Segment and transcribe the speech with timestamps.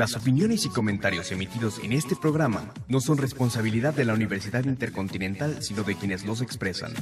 [0.00, 5.62] Las opiniones y comentarios emitidos en este programa no son responsabilidad de la Universidad Intercontinental,
[5.62, 6.94] sino de quienes los expresan.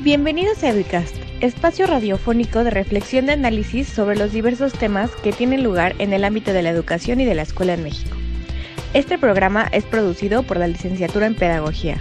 [0.00, 5.64] Bienvenidos a Educast, espacio radiofónico de reflexión de análisis sobre los diversos temas que tienen
[5.64, 8.19] lugar en el ámbito de la educación y de la escuela en México.
[8.92, 11.98] Este programa es producido por la Licenciatura en Pedagogía.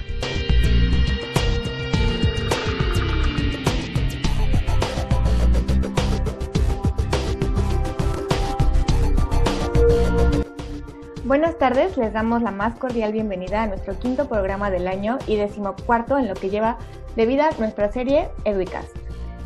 [11.25, 15.35] Buenas tardes, les damos la más cordial bienvenida a nuestro quinto programa del año y
[15.35, 16.79] decimocuarto en lo que lleva
[17.15, 18.97] de vida nuestra serie Educast.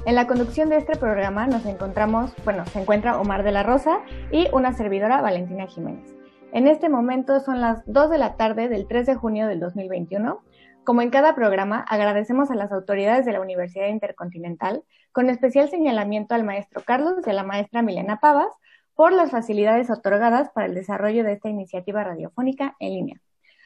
[0.05, 3.99] En la conducción de este programa nos encontramos, bueno, se encuentra Omar de la Rosa
[4.31, 6.22] y una servidora Valentina Jiménez.
[6.53, 10.39] En este momento son las 2 de la tarde del 3 de junio del 2021.
[10.83, 16.35] Como en cada programa, agradecemos a las autoridades de la Universidad Intercontinental, con especial señalamiento
[16.35, 18.53] al maestro Carlos y a la maestra Milena Pavas,
[18.93, 23.21] por las facilidades otorgadas para el desarrollo de esta iniciativa radiofónica en línea.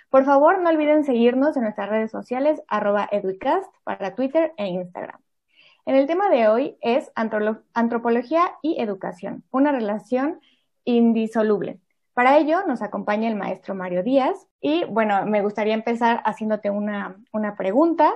[0.10, 5.20] Por favor, no olviden seguirnos en nuestras redes sociales, arroba educast, para Twitter e Instagram.
[5.86, 7.12] En el tema de hoy es
[7.74, 10.40] antropología y educación, una relación
[10.86, 11.82] indisoluble.
[12.18, 17.16] Para ello nos acompaña el maestro Mario Díaz y bueno, me gustaría empezar haciéndote una,
[17.56, 18.12] pregunta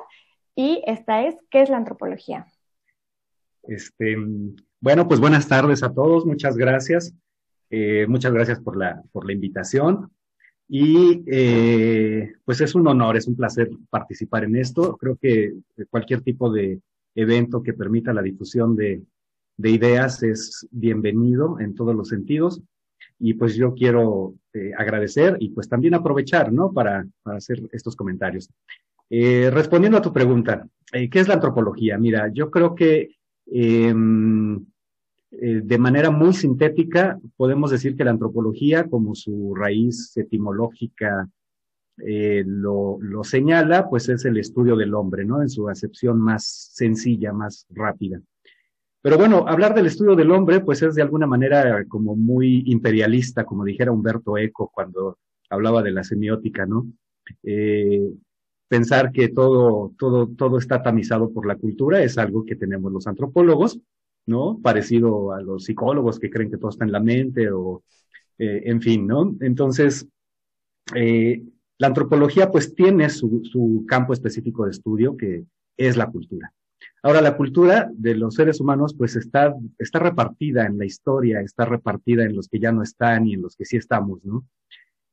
[0.56, 2.48] y esta es, ¿qué es la antropología?
[3.62, 4.18] Este,
[4.80, 7.14] bueno, pues buenas tardes a todos, muchas gracias.
[7.70, 10.12] Eh, muchas gracias por la, por la invitación.
[10.68, 14.98] Y eh, pues es un honor, es un placer participar en esto.
[14.98, 15.54] Creo que
[15.92, 16.82] cualquier tipo de
[17.14, 19.04] evento que permita la difusión de,
[19.58, 22.64] de ideas es bienvenido en todos los sentidos
[23.24, 26.74] y pues yo quiero eh, agradecer y pues también aprovechar, ¿no?
[26.74, 28.50] Para, hacer estos comentarios.
[29.12, 32.00] Eh, respondiendo a tu pregunta, eh, ¿qué es la antropología?
[32.00, 33.16] Mira, yo creo que
[33.46, 34.66] em,
[35.30, 41.30] de manera muy sintética podemos decir que la antropología, como su raíz etimológica
[41.98, 45.42] lo, lo señala, pues es el estudio del hombre, ¿no?
[45.42, 48.20] En su acepción más sencilla, más rápida.
[49.02, 53.46] Pero bueno, hablar del estudio del hombre, pues es de alguna manera como muy imperialista,
[53.46, 55.18] como dijera Humberto Eco cuando
[55.50, 56.88] hablaba de la semiótica, ¿no?
[57.44, 58.12] Eh,
[58.68, 63.08] pensar que todo, todo, todo está tamizado por la cultura es algo que tenemos los
[63.08, 63.80] antropólogos,
[64.28, 64.60] ¿no?
[64.62, 67.84] Parecido a los psicólogos que creen que todo está en la mente o,
[68.38, 69.36] eh, en fin, ¿no?
[69.42, 70.08] Entonces,
[70.96, 71.44] eh,
[71.80, 75.44] la antropología pues tiene su, su campo específico de estudio que
[75.76, 76.54] es la cultura.
[77.04, 81.66] Ahora, la cultura de los seres humanos, pues está, está repartida en la historia, está
[81.66, 84.46] repartida en los que ya no están y en los que sí estamos, ¿no?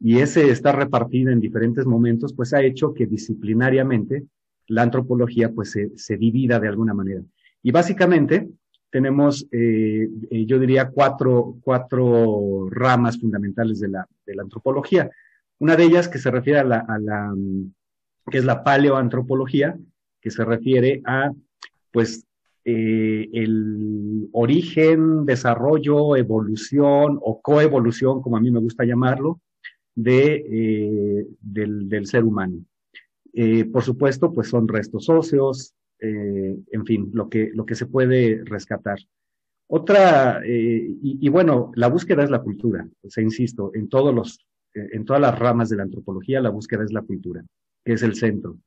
[0.00, 4.26] Y ese estar repartida en diferentes momentos, pues ha hecho que disciplinariamente
[4.68, 7.22] la antropología, pues se, se divida de alguna manera.
[7.62, 8.48] Y básicamente
[8.90, 15.10] tenemos, eh, eh, yo diría, cuatro, cuatro ramas fundamentales de la, de la antropología.
[15.58, 17.34] Una de ellas que se refiere a la, a la,
[18.30, 19.76] que es la paleoantropología,
[20.20, 21.32] que se refiere a
[21.90, 22.28] pues
[22.70, 29.40] eh, el origen, desarrollo, evolución o coevolución, como a mí me gusta llamarlo,
[29.94, 32.62] de, eh, del, ser humano.
[33.32, 38.42] Eh, por supuesto, pues son restos óseos, en fin, lo que, lo que se puede
[38.44, 38.98] rescatar.
[39.66, 45.22] Otra, y, bueno, la búsqueda es la cultura, o insisto, en todos los, en todas
[45.22, 47.42] las ramas de la antropología, la búsqueda es la cultura,
[47.84, 48.58] que es el centro.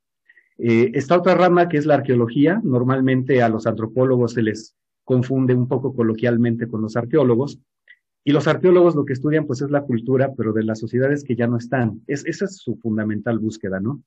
[0.58, 5.54] Eh, esta otra rama que es la arqueología, normalmente a los antropólogos se les confunde
[5.54, 7.60] un poco coloquialmente con los arqueólogos,
[8.24, 11.36] y los arqueólogos lo que estudian pues es la cultura, pero de las sociedades que
[11.36, 12.02] ya no están.
[12.08, 14.04] Es, esa es su fundamental búsqueda, ¿no?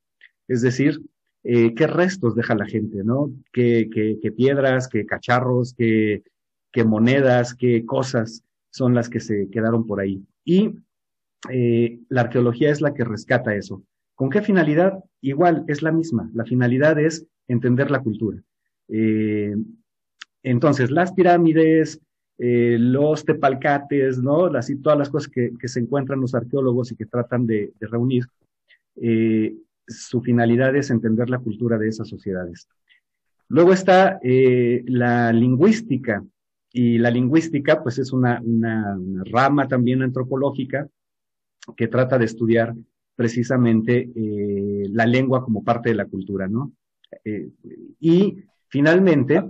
[0.47, 1.01] Es decir,
[1.43, 3.33] eh, qué restos deja la gente, ¿no?
[3.53, 6.23] Qué, qué, piedras, qué cacharros, qué,
[6.71, 10.23] qué, monedas, qué cosas son las que se quedaron por ahí.
[10.45, 10.75] Y
[11.51, 13.83] eh, la arqueología es la que rescata eso.
[14.15, 15.03] ¿Con qué finalidad?
[15.25, 16.31] Igual, es la misma.
[16.35, 18.43] La finalidad es entender la cultura.
[18.89, 19.57] Eh,
[20.43, 21.99] entonces, las pirámides,
[22.37, 24.51] eh, los tepalcates, ¿no?
[24.51, 28.27] Las, todas las cosas que, se encuentran los arqueólogos y que tratan de, reunir,
[28.97, 29.55] eh,
[29.87, 32.69] su finalidad es entender la cultura de esas sociedades.
[33.49, 36.23] Luego está la lingüística,
[36.71, 40.89] y la lingüística, pues es una, una rama también antropológica
[41.77, 42.75] que trata de estudiar
[43.17, 44.11] precisamente
[44.85, 46.73] eh, la lengua como parte de la cultura, ¿no?
[47.25, 47.49] Eh,
[48.01, 48.37] y
[48.69, 49.43] finalmente...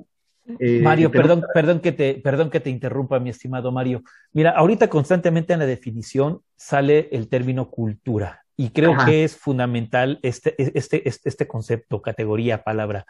[0.59, 4.03] Eh, Mario, perdón, perdón, que te, perdón que te interrumpa, mi estimado Mario.
[4.33, 8.45] Mira, ahorita constantemente en la definición sale el término cultura.
[8.57, 13.05] Y creo que es fundamental este, este, este, este, concepto, categoría, palabra.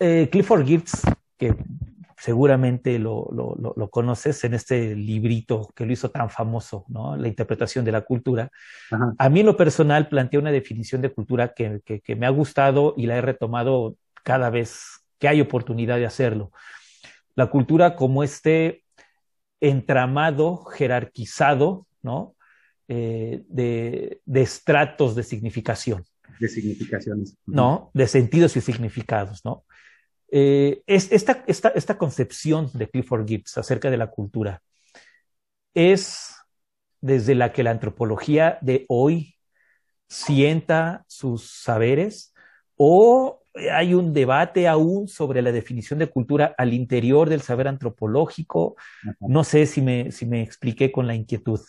[0.00, 1.02] Eh, Clifford Geertz,
[1.36, 1.54] que
[2.22, 7.16] seguramente lo, lo, conoces en este librito que lo hizo tan famoso, ¿no?
[7.16, 8.48] La interpretación de la cultura.
[9.18, 12.94] A mí en lo personal plantea una definición de cultura que, que, me ha gustado
[12.96, 16.52] y la he retomado cada vez que hay oportunidad de hacerlo.
[17.34, 18.84] La cultura como este
[19.60, 22.36] entramado jerarquizado, ¿no?
[22.86, 26.04] Eh, de, estratos de significación.
[26.38, 27.36] De significaciones.
[27.46, 27.90] ¿No?
[27.94, 29.64] De sentidos y significados, ¿no?
[30.34, 34.62] Eh, es, esta, esta, esta, concepción de Clifford Gibbs acerca de la cultura
[35.74, 36.34] es
[37.02, 39.34] desde la que la antropología de hoy
[40.08, 42.32] sienta sus saberes
[42.76, 43.42] o
[43.72, 48.76] hay un debate aún sobre la definición de cultura al interior del saber antropológico.
[49.20, 51.60] No sé si me, si me expliqué con la inquietud.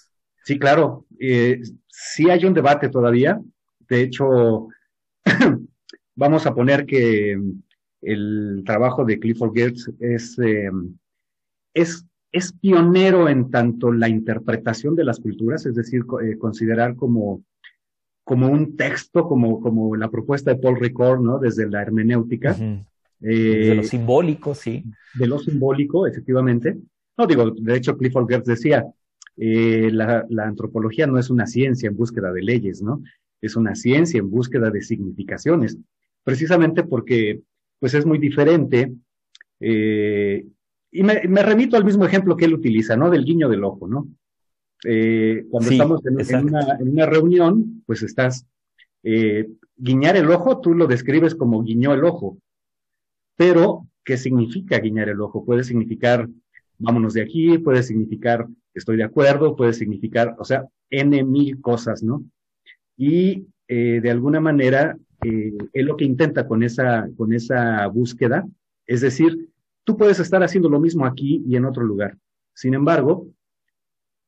[0.45, 1.06] Sí, claro.
[1.19, 3.42] Eh, sí hay un debate todavía.
[3.80, 4.69] De hecho,
[6.15, 7.38] vamos a poner que
[8.06, 10.70] el trabajo de Clifford Geertz es, eh,
[11.74, 17.44] es, es, pionero en tanto la interpretación de las culturas, es decir, eh, considerar como,
[18.24, 21.40] como un texto, como, como la propuesta de Paul Ricord, ¿no?
[21.40, 22.56] Desde la hermenéutica.
[23.20, 24.84] de lo simbólico, sí.
[25.16, 26.78] De lo simbólico, efectivamente.
[27.18, 28.86] No digo, de hecho, Clifford Geertz decía,
[29.38, 33.04] eh, la, antropología no es una ciencia en búsqueda de leyes, ¿no?
[33.42, 35.78] Es una ciencia en búsqueda de significaciones,
[36.24, 37.42] precisamente porque
[37.84, 38.94] pues es muy diferente.
[39.60, 40.46] Eh,
[40.90, 43.10] y me, remito al mismo ejemplo que él utiliza, ¿no?
[43.10, 44.08] Del guiño del ojo, ¿no?
[44.86, 46.46] Eh, cuando estamos en,
[46.88, 48.46] una, reunión, pues estás,
[49.04, 52.38] guiñar el ojo, tú lo describes como guiñó el ojo,
[53.36, 55.44] pero ¿qué significa guiñar el ojo?
[55.44, 56.30] Puede significar
[56.78, 62.02] vámonos de aquí, puede significar estoy de acuerdo, puede significar, o sea, N mil cosas,
[62.02, 62.24] ¿no?
[62.96, 68.48] Y eh, de alguna manera, eh, es lo que intenta con esa, con esa búsqueda,
[68.86, 69.50] es decir,
[69.84, 72.18] tú puedes estar haciendo lo mismo aquí y en otro lugar.
[72.54, 73.28] Sin embargo,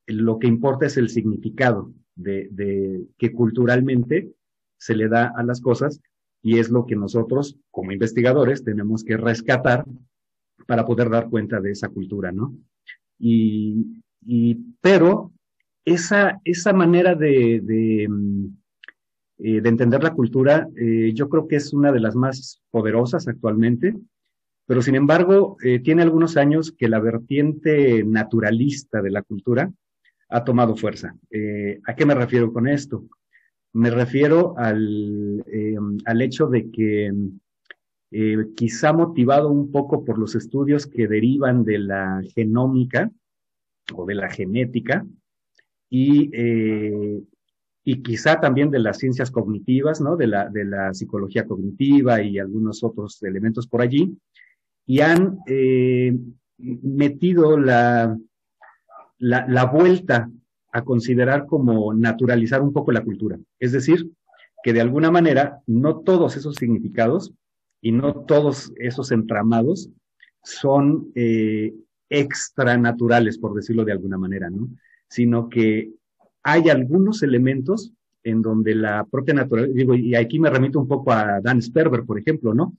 [0.06, 4.32] lo que importa es el significado de, de que culturalmente
[4.78, 6.00] se le da a las cosas
[6.42, 9.84] y es lo que nosotros, como investigadores, tenemos que rescatar
[10.66, 12.56] para poder dar cuenta de esa cultura, ¿no?
[13.18, 14.00] Y
[14.80, 15.32] pero
[15.86, 18.08] esa, esa manera de, de,
[19.38, 23.94] eh, entender la cultura, eh, yo creo que es una de las más poderosas actualmente,
[24.66, 29.70] pero sin embargo, eh, tiene algunos años que la vertiente naturalista de la cultura
[30.28, 31.14] ha tomado fuerza.
[31.86, 33.04] ¿A qué me refiero con esto?
[33.72, 35.44] Me refiero al,
[36.04, 37.12] al hecho de que
[38.56, 43.12] quizá motivado un poco por los estudios que derivan de la genómica,
[43.94, 45.06] o de la genética
[45.88, 46.30] y,
[47.88, 50.16] y quizá también de las ciencias cognitivas, ¿no?
[50.16, 54.18] De la, de la psicología cognitiva y algunos otros elementos por allí,
[54.86, 56.18] y han eh,
[56.58, 58.18] metido la,
[59.18, 60.28] la, vuelta
[60.72, 63.38] a considerar como naturalizar un poco la cultura.
[63.60, 64.10] Es decir,
[64.64, 67.32] que de alguna manera no todos esos significados
[67.80, 69.90] y no todos esos entramados
[70.42, 71.72] son eh,
[72.08, 74.68] extranaturales, por decirlo de alguna manera, ¿no?
[75.08, 75.92] Sino que
[76.46, 81.12] hay algunos elementos en donde la propia naturaleza, digo, y aquí me remito un poco
[81.12, 82.76] a Dan Sperber, por ejemplo, ¿no?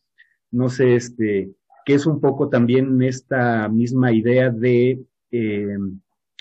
[0.52, 1.52] No sé, este,
[1.86, 5.78] que es un poco también esta misma idea de, eh,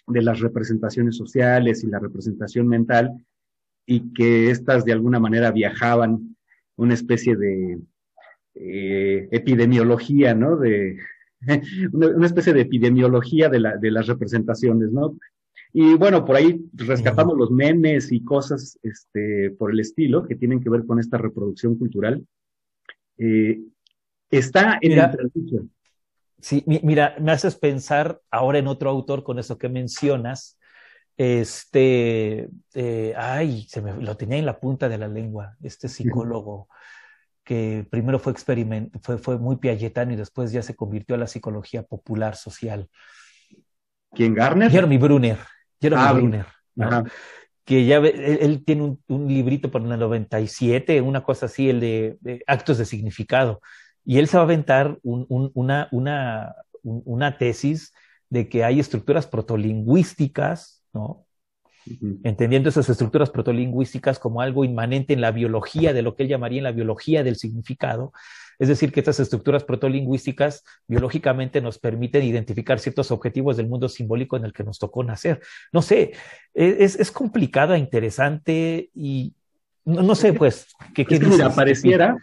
[0.06, 3.10] de las representaciones sociales y la representación mental,
[3.86, 6.36] y que éstas de alguna manera viajaban
[6.76, 7.80] una especie de
[8.54, 10.56] eh, epidemiología, ¿no?
[10.56, 10.96] De,
[11.92, 15.16] una, especie de epidemiología de, la, de las representaciones, ¿no?
[15.72, 20.60] Y bueno, por ahí rescatamos los memes y cosas este, por el estilo que tienen
[20.60, 22.26] que ver con esta reproducción cultural.
[23.18, 23.60] Eh,
[24.30, 25.70] está en mira, el
[26.40, 30.58] Sí, mira, me haces pensar ahora en otro autor con eso que mencionas.
[31.16, 36.68] Este, eh, ay, se me lo tenía en la punta de la lengua, este psicólogo
[37.46, 41.84] que primero fue, fue, fue muy piagetano y después ya se convirtió a la psicología
[41.84, 42.90] popular social.
[44.12, 44.70] ¿Quién, Garner?
[44.70, 45.38] Jeremy Brunner.
[45.80, 46.46] Jeremy ah, Brunner.
[47.64, 52.78] Que ya él, tiene un, librito por el 97, una cosa así, el de, actos
[52.78, 53.60] de significado.
[54.04, 57.92] Y él se va a aventar una, una, una tesis
[58.30, 61.26] de que hay estructuras protolingüísticas, ¿no?
[62.24, 66.58] entendiendo esas estructuras protolingüísticas como algo inmanente en la biología de lo que él llamaría
[66.58, 68.12] en la biología del significado.
[68.58, 74.36] Es decir, que estas estructuras protolingüísticas biológicamente nos permiten identificar ciertos objetivos del mundo simbólico
[74.36, 75.40] en el que nos tocó nacer.
[75.72, 76.12] No sé,
[76.54, 79.34] e, es, es complicada, interesante y
[79.84, 82.16] no, sé, pues, ¿qué, qué mira, pareciera,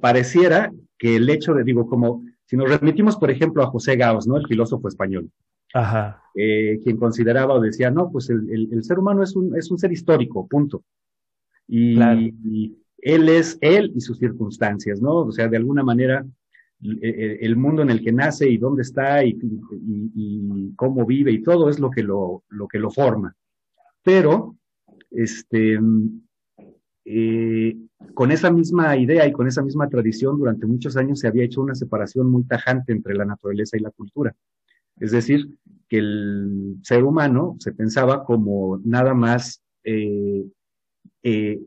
[0.00, 4.28] pareciera que el hecho de, digo, como si nos remitimos, por ejemplo, a José Gauss,
[4.28, 4.36] ¿no?
[4.36, 5.28] El filósofo español.
[5.74, 6.22] Ajá.
[6.34, 9.78] Eh, quien consideraba o decía, no, pues el, el, ser humano es un, es un
[9.78, 10.84] ser histórico, punto.
[11.66, 11.98] Y,
[12.98, 15.16] él es él y sus circunstancias, ¿no?
[15.16, 16.26] O sea, de alguna manera,
[16.80, 19.36] el, mundo en el que nace y dónde está y,
[20.76, 23.34] cómo vive y todo es lo que lo, lo que lo forma.
[24.02, 24.56] Pero,
[25.10, 25.78] este,
[27.04, 27.76] eh,
[28.14, 31.62] con esa misma idea y con esa misma tradición, durante muchos años se había hecho
[31.62, 34.34] una separación muy tajante entre la naturaleza y la cultura.
[34.96, 35.48] Es decir,
[35.88, 40.44] que el ser humano se pensaba como nada más eh,
[41.22, 41.60] eh,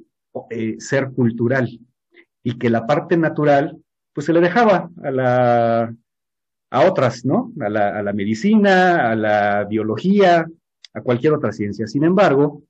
[0.79, 1.79] ser cultural
[2.43, 3.77] y que la parte natural,
[4.13, 5.95] pues se le dejaba a la
[6.71, 7.51] a otras, ¿no?
[7.59, 10.47] A la, a la medicina, a la biología,
[10.93, 11.85] a cualquier otra ciencia.
[11.85, 12.63] Sin embargo,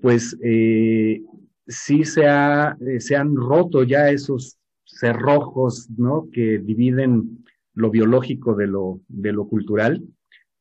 [0.00, 1.20] pues eh,
[1.66, 6.28] sí se, ha, eh, se han roto ya esos cerrojos, ¿no?
[6.32, 7.44] Que dividen
[7.74, 10.02] lo biológico de lo, de lo cultural.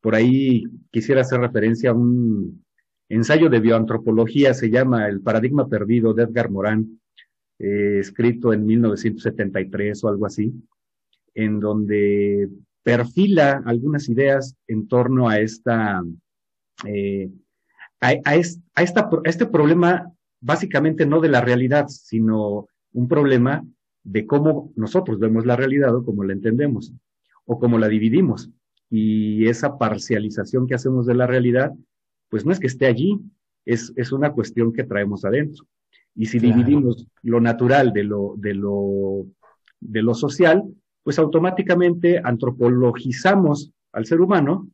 [0.01, 2.65] Por ahí quisiera hacer referencia a un
[3.10, 7.00] ensayo de bioantropología, se llama El paradigma perdido de Edgar Morán,
[7.60, 10.54] eh, escrito en 1973 o algo así,
[11.34, 12.50] en donde
[12.84, 16.04] perfila algunas ideas en torno a esta,
[16.86, 17.30] eh,
[18.00, 23.66] a, esta, a este problema básicamente no de la realidad, sino un problema
[24.04, 26.94] de cómo nosotros vemos la realidad o cómo la entendemos
[27.46, 28.50] o cómo la dividimos.
[28.90, 31.74] Y esa parcialización que hacemos de la realidad,
[32.29, 33.19] pues no es que esté allí,
[33.65, 35.65] es, es una cuestión que traemos adentro.
[36.15, 39.27] Y si dividimos lo natural de lo, de lo,
[39.79, 40.63] de lo social,
[41.03, 44.67] pues automáticamente antropologizamos al ser humano,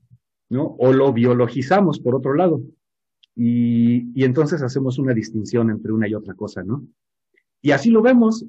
[0.50, 0.75] ¿no?
[0.79, 2.62] O lo biologizamos por otro lado.
[3.36, 6.86] Y, entonces hacemos una distinción entre una y otra cosa, ¿no?
[7.62, 8.45] Y así lo vemos,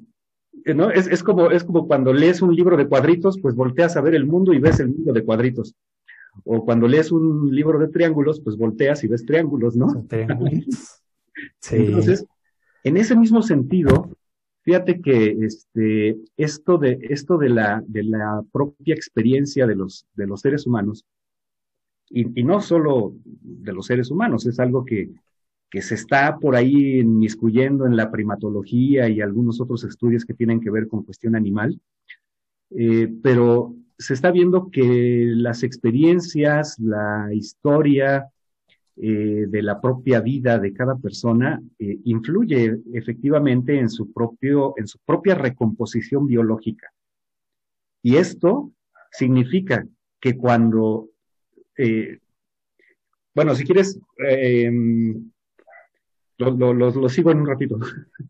[0.63, 0.89] ¿no?
[0.89, 4.15] Es, es, como, es como cuando lees un libro de cuadritos, pues volteas a ver
[4.15, 5.75] el mundo y ves el mundo de cuadritos.
[6.43, 10.05] O cuando lees un libro de triángulos, pues volteas y ves triángulos, ¿no?
[11.59, 11.75] sí.
[11.75, 12.25] Entonces,
[12.83, 14.09] en ese mismo sentido,
[14.63, 20.27] fíjate que este, esto, de, esto de, la, de la propia experiencia de los, de
[20.27, 21.05] los seres humanos
[22.09, 25.09] y, no solo de los seres humanos, es algo que,
[25.69, 30.61] que se está por ahí inmiscuyendo en la primatología y algunos otros estudios que tienen
[30.61, 31.79] que ver con cuestión animal,
[32.71, 38.29] eh, pero se está viendo que las experiencias, la historia
[38.97, 44.87] eh, de la propia vida de cada persona eh, influye efectivamente en su, propio, en
[44.87, 46.91] su propia recomposición biológica.
[48.01, 48.71] Y esto
[49.11, 49.85] significa
[50.19, 51.09] que cuando
[51.77, 52.19] eh,
[53.35, 54.71] bueno, si quieres, eh,
[56.37, 57.77] lo, sigo en un ratito.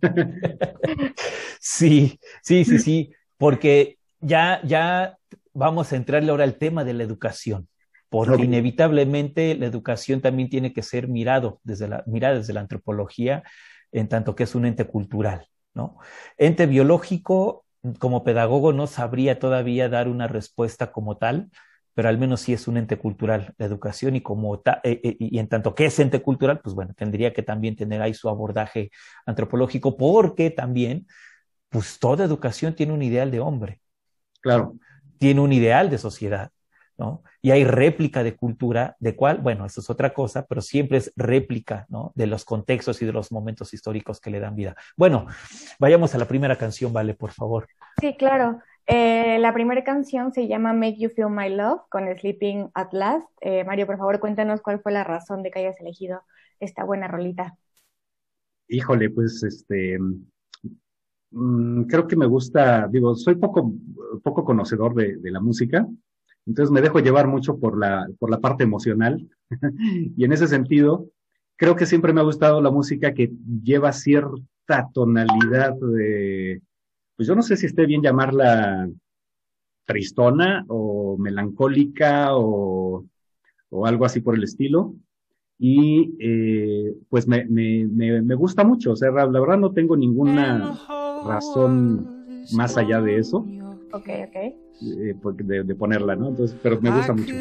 [1.60, 5.18] sí, sí, sí, sí, porque ya, ya
[5.56, 7.68] vamos a entrarle ahora al tema de la educación,
[8.10, 13.44] porque inevitablemente la educación también tiene que ser mirado desde la, mirada desde la antropología,
[13.92, 15.98] en tanto que es un ente cultural, ¿no?
[16.38, 17.66] Ente biológico,
[17.98, 21.50] como pedagogo, no sabría todavía dar una respuesta como tal,
[21.94, 25.40] pero al menos sí es un ente cultural, la educación, y como eh, eh, y
[25.40, 28.92] en tanto que es ente cultural, pues bueno, tendría que también tener ahí su abordaje
[29.26, 31.08] antropológico, porque también,
[31.70, 33.80] pues toda educación tiene un ideal de hombre.
[34.42, 34.76] Claro.
[35.18, 36.52] Tiene un ideal de sociedad,
[36.98, 37.24] ¿no?
[37.42, 41.12] Y hay réplica de cultura, de cual, bueno, eso es otra cosa, pero siempre es
[41.16, 42.12] réplica, ¿no?
[42.16, 44.76] De los contextos y de los momentos históricos que le dan vida.
[44.98, 45.28] Bueno,
[45.80, 47.68] vayamos a la primera canción, vale, por favor.
[48.00, 48.60] Sí, claro.
[48.88, 53.28] Eh, la primera canción se llama Make You Feel My Love con Sleeping at Last.
[53.42, 56.22] Eh, Mario, por favor, cuéntanos cuál fue la razón de que hayas elegido
[56.60, 57.58] esta buena rolita.
[58.68, 59.98] Híjole, pues este,
[61.36, 63.74] mm, creo que me gusta, digo, soy poco,
[64.24, 65.88] poco conocedor de, la música,
[66.46, 69.30] entonces me dejo llevar mucho por la, por la parte emocional
[70.18, 71.08] y en ese sentido,
[71.56, 73.32] creo que siempre me ha gustado la música que
[73.64, 76.62] lleva cierta tonalidad de
[77.16, 78.90] pues yo no sé si esté bien llamarla
[79.86, 83.06] tristona o melancólica o,
[83.86, 84.96] algo así por el estilo.
[85.58, 90.78] Y eh, pues me, me, me, gusta mucho, o sea, la verdad no tengo ninguna
[91.26, 93.46] razón más allá de eso.
[93.92, 94.36] Ok, ok.
[94.36, 96.30] Eh, de, de, ponerla, ¿no?
[96.30, 97.34] Entonces, pero me gusta mucho.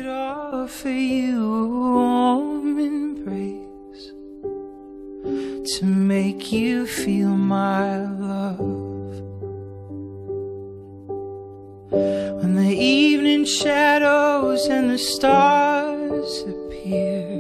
[5.79, 8.61] to make you feel my love.
[11.91, 17.34] When the evening shadows and the stars appear,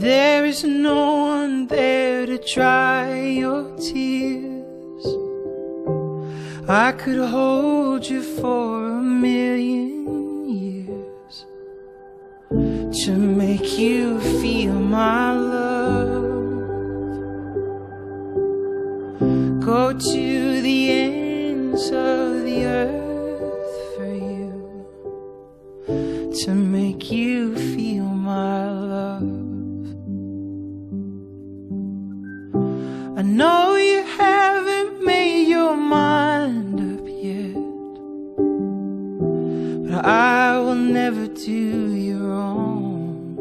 [0.00, 5.06] there is no one there to dry your tears.
[6.68, 11.44] I could hold you for a million years
[13.04, 16.24] to make you feel my love.
[19.60, 24.52] Go to the ends of the earth for you
[26.44, 28.93] to make you feel my love.
[33.24, 37.54] Know you haven't made your mind up yet,
[39.86, 43.38] but I will never do you wrong.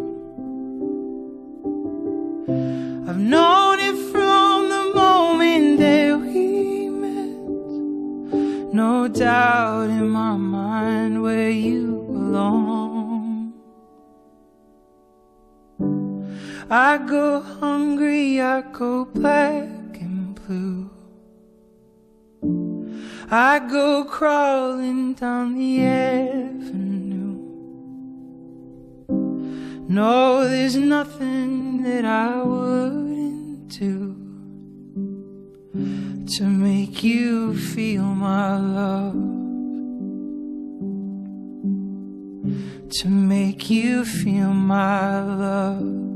[3.08, 11.50] I've known it from the moment that we met, no doubt in my mind where
[11.50, 12.93] you belong.
[16.70, 20.90] I go hungry, I go black and blue.
[23.30, 27.04] I go crawling down the avenue.
[29.90, 34.16] No, there's nothing that I wouldn't do
[36.38, 39.14] to make you feel my love.
[43.00, 46.13] To make you feel my love.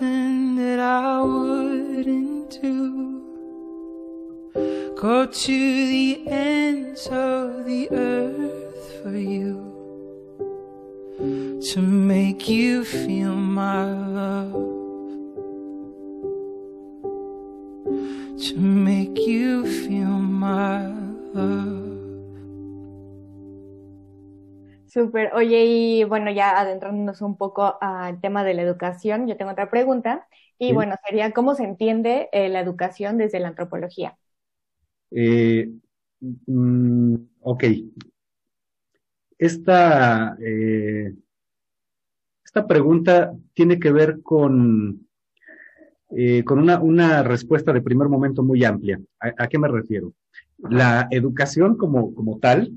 [0.00, 3.22] Nothing that I wouldn't do.
[5.00, 9.72] Go to the ends of the earth for you
[11.72, 14.52] to make you feel my love.
[18.48, 20.85] To make you feel my
[24.96, 25.32] Súper.
[25.34, 29.70] Oye, y bueno, ya adentrándonos un poco al tema de la educación, yo tengo otra
[29.70, 30.26] pregunta.
[30.58, 30.74] Y Sí.
[30.74, 34.18] bueno, sería, ¿cómo se entiende eh, la educación desde la antropología?
[35.10, 35.68] Eh,
[36.46, 37.64] mm, ok.
[39.38, 41.14] Esta, eh,
[42.46, 45.06] esta pregunta tiene que ver con,
[46.10, 49.00] eh, con una, una respuesta de primer momento muy amplia.
[49.20, 50.12] ¿A, a qué me refiero?
[50.58, 52.72] La educación como, como tal,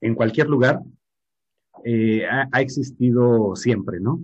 [0.00, 0.80] en cualquier lugar,
[1.84, 4.20] eh, ha, existido siempre, ¿no?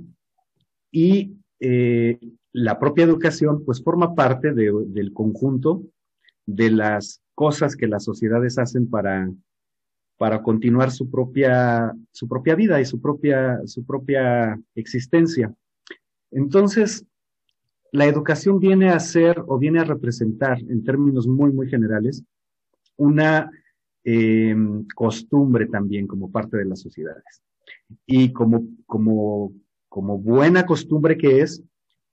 [0.90, 2.18] Y eh,
[2.52, 5.82] la propia educación, pues, forma parte de- del conjunto
[6.46, 9.30] de las cosas que las sociedades hacen para,
[10.16, 15.54] para continuar su propia, su propia vida y su propia, su propia existencia.
[16.30, 17.04] Entonces,
[17.92, 22.22] la educación viene a ser o viene a representar, en términos muy, muy generales,
[22.96, 23.50] una
[24.08, 24.56] eh,
[24.94, 27.42] costumbre también como parte de las sociedades.
[28.06, 29.52] Y como, como,
[29.88, 31.60] como buena costumbre que es,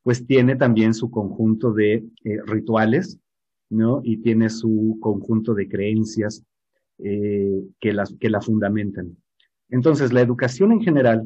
[0.01, 3.19] pues tiene también su conjunto de eh, rituales,
[3.69, 4.01] ¿no?
[4.03, 6.43] Y tiene su conjunto de creencias
[6.97, 9.15] eh, que, las, que la fundamentan.
[9.69, 11.23] Entonces, la educación en general,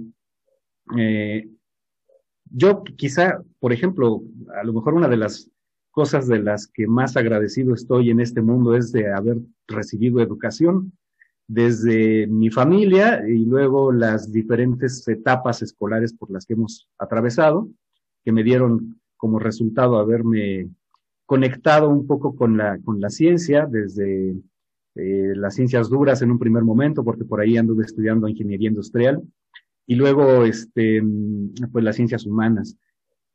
[0.97, 1.47] eh,
[2.43, 4.21] yo quizá, por ejemplo,
[4.60, 5.49] a lo mejor una de las
[5.97, 10.93] cosas de las que más agradecido estoy en este mundo es de haber recibido educación
[11.47, 17.67] desde mi familia y luego las diferentes etapas escolares por las que hemos atravesado,
[18.23, 20.69] que me dieron como resultado haberme
[21.25, 24.36] conectado un poco con la, con la ciencia, desde
[24.93, 29.23] eh, las ciencias duras en un primer momento, porque por ahí anduve estudiando ingeniería industrial,
[29.88, 31.01] y luego este,
[31.71, 32.77] pues las ciencias humanas.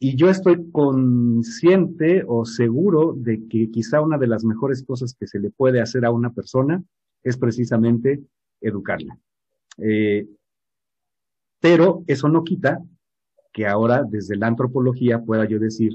[0.03, 5.29] Y yo estoy consciente o seguro de que quizá una de las mejores cosas que
[5.29, 6.83] se le puede hacer a una persona
[7.23, 8.21] es precisamente
[8.61, 9.17] educarla.
[9.79, 10.27] Eh,
[11.61, 12.83] pero eso no quita
[13.53, 15.93] que ahora desde la antropología pueda yo decir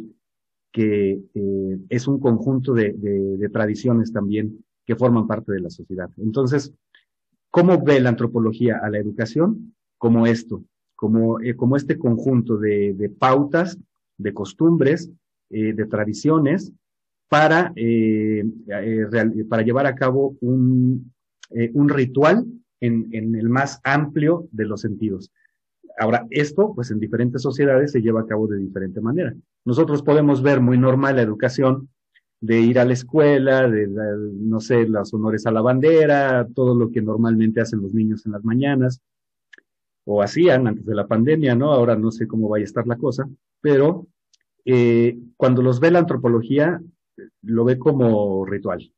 [0.71, 6.09] que eh, es un conjunto de, de, tradiciones también que forman parte de la sociedad.
[6.17, 6.73] Entonces,
[7.57, 9.73] ¿Cómo ve la antropología a la educación?
[9.97, 10.63] Como esto,
[10.95, 13.79] como, eh, como este conjunto de, pautas,
[14.17, 15.09] de costumbres,
[15.49, 16.71] eh, de tradiciones
[17.29, 18.43] para, eh,
[19.09, 21.13] real, para llevar a cabo un,
[21.73, 22.45] un ritual
[22.79, 25.31] en, en, el más amplio de los sentidos.
[25.99, 29.33] Ahora, esto, pues en diferentes sociedades se lleva a cabo de diferente manera.
[29.65, 31.89] Nosotros podemos ver muy normal la educación
[32.39, 36.91] de ir a la escuela, de, no sé, los honores a la bandera, todo lo
[36.91, 39.01] que normalmente hacen los niños en las mañanas,
[40.05, 41.71] o hacían antes de la pandemia, ¿no?
[41.71, 43.27] Ahora no sé cómo vaya a estar la cosa,
[43.61, 44.07] pero
[44.65, 46.81] eh, cuando los ve la antropología,
[47.41, 48.91] lo ve como ritual.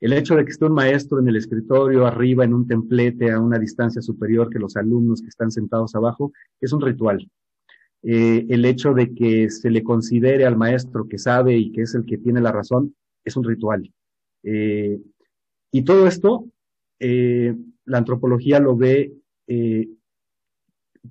[0.00, 3.40] El hecho de que esté un maestro en el escritorio, arriba, en un templete, a
[3.40, 7.28] una distancia superior que los alumnos que están sentados abajo, es un ritual.
[8.02, 11.94] Eh, el hecho de que se le considere al maestro que sabe y que es
[11.94, 13.90] el que tiene la razón, es un ritual.
[14.42, 15.00] Eh,
[15.72, 16.46] y todo esto,
[17.00, 17.54] eh,
[17.86, 19.12] la antropología lo ve
[19.46, 19.88] eh,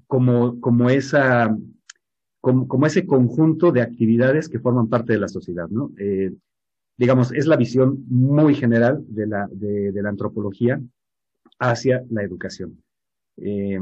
[0.08, 1.56] como, como, esa,
[2.44, 5.94] como, como, ese conjunto de actividades que forman parte de la sociedad, ¿no?
[5.98, 6.30] Eh,
[6.98, 10.82] digamos, es la visión muy general de la, de, de la antropología
[11.58, 12.84] hacia la educación.
[13.38, 13.80] Eh,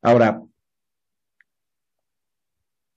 [0.00, 0.42] ahora,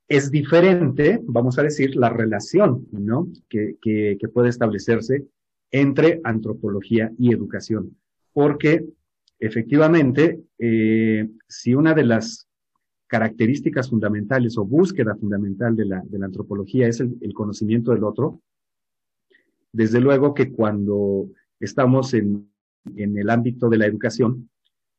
[0.08, 3.28] es diferente, vamos a decir, la relación ¿no?
[3.50, 5.28] que, que, que puede establecerse
[5.70, 7.98] entre antropología y educación.
[8.32, 8.86] Porque
[9.38, 12.47] efectivamente, eh, si una de las
[13.08, 18.42] características fundamentales o búsqueda fundamental de la, de la antropología es el, conocimiento del otro,
[19.72, 22.52] desde luego que cuando estamos en,
[22.96, 24.50] el ámbito de la educación,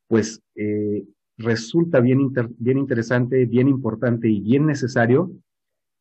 [0.09, 1.05] pues eh,
[1.39, 5.31] resulta bien, inter, bien interesante, bien importante y bien necesario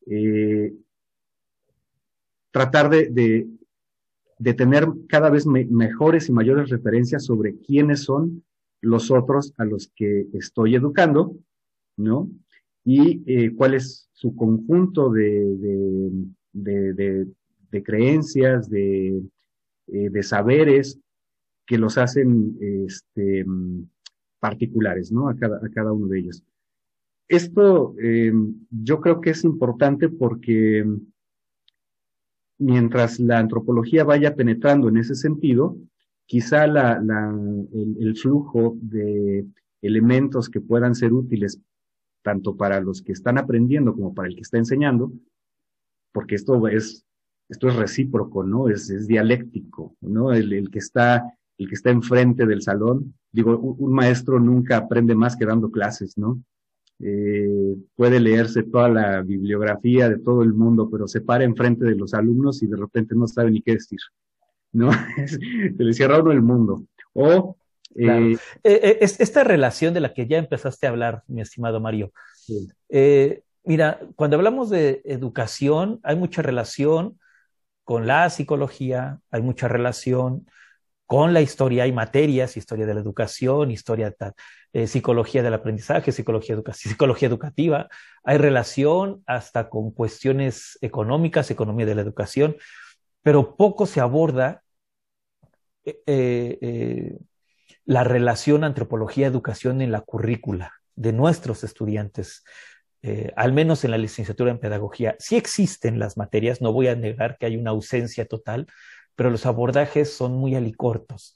[0.05, 0.73] eh,
[2.51, 3.47] tratar de,
[4.55, 8.43] tener cada vez me, mejores y mayores referencias sobre quiénes son
[8.81, 11.35] los otros a los que estoy educando,
[11.97, 12.29] ¿no?
[12.85, 16.09] Y eh, cuál es su conjunto de,
[16.53, 17.27] de,
[17.71, 19.21] de creencias, de,
[19.87, 20.99] eh, de saberes
[21.65, 23.45] que los hacen este,
[24.39, 25.29] particulares, ¿no?
[25.29, 26.43] A cada, a cada uno de ellos.
[27.27, 28.31] Esto eh,
[28.69, 30.85] yo creo que es importante porque
[32.57, 35.77] mientras la antropología vaya penetrando en ese sentido,
[36.25, 36.97] quizá la,
[37.73, 39.45] el, flujo de
[39.81, 41.59] elementos que puedan ser útiles
[42.27, 45.13] tanto para los que están aprendiendo como para el que está enseñando,
[46.11, 47.05] porque esto es,
[47.47, 48.67] esto es recíproco, ¿no?
[48.67, 50.33] Es, es dialéctico, ¿no?
[50.33, 51.23] El, el que está
[51.57, 53.15] el que está enfrente del salón.
[53.31, 56.43] Digo, un, maestro nunca aprende más que dando clases, ¿no?
[56.99, 61.95] Eh, puede leerse toda la bibliografía de todo el mundo, pero se para enfrente de
[61.95, 63.99] los alumnos y de repente no sabe ni qué decir,
[64.73, 64.91] ¿no?
[65.25, 66.83] se le cierra uno el mundo.
[67.13, 67.55] O
[67.97, 68.27] Claro.
[68.27, 72.11] Eh, eh, esta relación de la que ya empezaste a hablar, mi estimado Mario.
[72.35, 72.67] Sí.
[72.89, 77.19] Eh, mira, cuando hablamos de educación, hay mucha relación
[77.83, 80.45] con la psicología, hay mucha relación
[81.07, 84.13] con la historia, hay materias, historia de la educación, historia,
[84.73, 87.87] eh, psicología del aprendizaje, psicología, educa psicología educativa,
[88.23, 92.57] hay relación hasta con cuestiones económicas, economía de la educación,
[93.23, 94.63] pero poco se aborda
[95.85, 97.17] eh, eh,
[97.87, 102.43] la relación antropología-educación en la currícula de nuestros estudiantes,
[103.01, 105.15] eh, al menos en la licenciatura en pedagogía.
[105.19, 108.67] Sí existen las materias, no voy a negar que hay una ausencia total,
[109.15, 111.33] pero los abordajes son muy alicortos.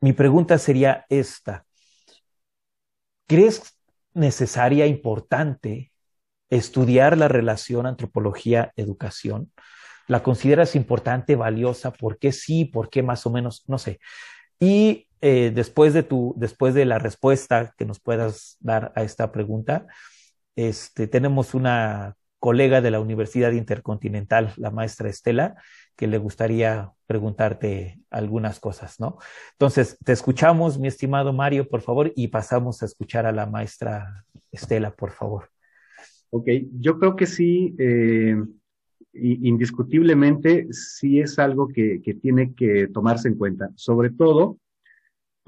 [0.00, 1.64] Mi pregunta sería esta.
[3.28, 3.78] ¿Crees
[4.12, 5.92] necesaria, importante,
[6.50, 9.52] estudiar la relación antropología-educación?
[10.08, 11.92] ¿La consideras importante, valiosa?
[11.92, 12.64] ¿Por qué sí?
[12.64, 13.62] ¿Por qué más o menos?
[13.68, 14.00] No sé.
[14.58, 19.32] Y eh, después, de tu, después de la respuesta que nos puedas dar a esta
[19.32, 19.86] pregunta,
[20.56, 25.56] este, tenemos una colega de la Universidad Intercontinental, la maestra Estela,
[25.94, 29.18] que le gustaría preguntarte algunas cosas, ¿no?
[29.52, 34.24] Entonces, te escuchamos, mi estimado Mario, por favor, y pasamos a escuchar a la maestra
[34.50, 35.50] Estela, por favor.
[36.30, 38.36] Ok, yo creo que sí, eh,
[39.12, 44.56] indiscutiblemente, sí es algo que, que, tiene que tomarse en cuenta, sobre todo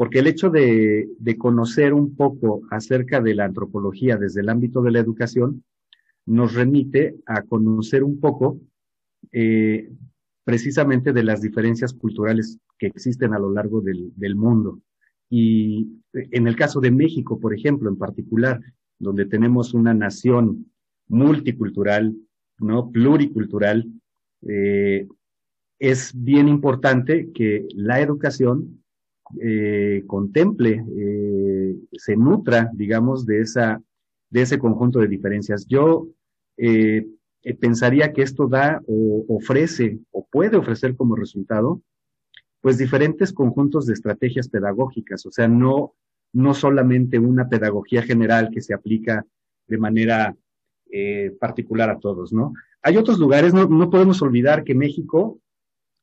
[0.02, 1.06] porque el hecho de,
[1.38, 5.62] conocer un poco acerca de la antropología desde el ámbito de la educación
[6.26, 8.58] nos remite a conocer un poco
[9.30, 9.92] eh,
[10.42, 14.80] precisamente de las diferencias culturales que existen a lo largo del, mundo.
[15.30, 18.60] Y en el caso de México, por ejemplo, en particular,
[18.98, 20.66] donde tenemos una nación
[21.06, 22.12] multicultural,
[22.58, 22.90] ¿no?
[22.90, 23.86] pluricultural,
[24.48, 25.06] eh,
[25.78, 28.81] es bien importante que la educación
[29.40, 33.82] eh, contemple, eh, se nutra, digamos, de, esa,
[34.30, 35.66] de ese conjunto de diferencias.
[35.66, 36.08] Yo
[36.56, 37.06] eh,
[37.58, 41.80] pensaría que esto da o ofrece o puede ofrecer como resultado,
[42.60, 45.94] pues diferentes conjuntos de estrategias pedagógicas, o sea, no,
[46.32, 49.24] no solamente una pedagogía general que se aplica
[49.66, 50.36] de manera
[51.40, 52.52] particular a todos, ¿no?
[52.82, 55.40] Hay otros lugares, no, no podemos olvidar que México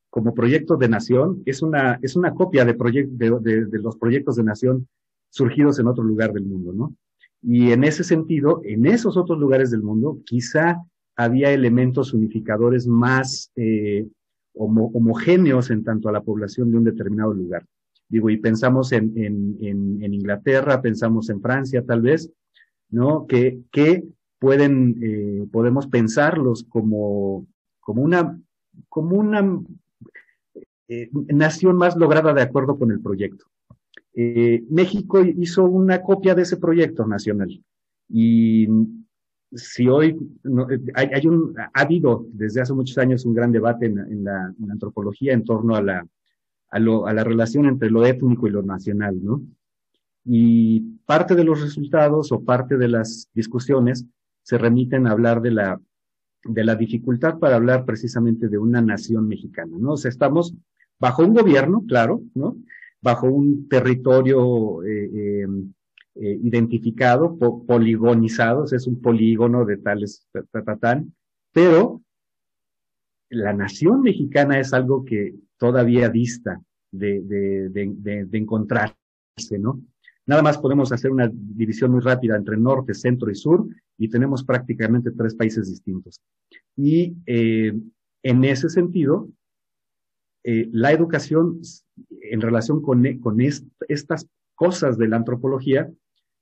[0.10, 4.44] como proyecto de nación es una, es una copia de, de, de, los proyectos de
[4.44, 4.88] nación
[5.30, 6.96] surgidos en otro lugar del mundo, ¿no?
[7.42, 10.78] Y en ese sentido, en esos otros lugares del mundo, quizá
[11.16, 14.08] había elementos unificadores más eh,
[14.54, 17.66] homogéneos en tanto a la población de un determinado lugar.
[18.10, 22.32] Digo, y pensamos en, en, en, Inglaterra, pensamos en Francia, tal vez,
[22.90, 23.28] ¿no?
[23.28, 24.04] Que, que
[24.40, 27.46] pueden, eh, podemos pensarlos como,
[27.80, 28.40] como una,
[28.90, 29.62] como una
[30.90, 33.46] eh, nación más lograda de acuerdo con el proyecto.
[34.16, 37.64] Eh, México hizo una copia de ese proyecto nacional
[38.10, 38.68] y
[39.52, 44.24] si hoy eh, hay, un, ha habido desde hace muchos años un gran debate en,
[44.24, 46.08] la, antropología en torno a la,
[46.72, 49.44] a, lo, a la relación entre lo étnico y lo nacional, ¿no?
[50.26, 54.06] Y parte de los resultados o parte de las discusiones
[54.42, 55.80] se remiten a hablar de la,
[56.44, 59.94] de la dificultad para hablar precisamente de una nación mexicana, ¿no?
[59.94, 60.56] O sea, estamos
[61.00, 62.58] bajo un gobierno, claro, ¿no?
[63.02, 65.74] Bajo un territorio eh, em,
[66.16, 71.14] eh, identificado, poligonizado, es un polígono de tales, tatatán,
[71.54, 72.02] pero
[73.30, 77.72] la nación mexicana es algo que todavía dista de,
[78.32, 78.96] encontrarse,
[79.60, 79.82] ¿no?
[80.26, 83.66] Nada más podemos hacer una división muy rápida entre norte, centro y sur
[83.98, 86.20] y tenemos prácticamente tres países distintos.
[86.76, 87.74] Y eh,
[88.24, 89.30] en ese sentido,
[90.44, 91.60] eh, la educación
[92.22, 95.92] en relación con, con estas cosas de la antropología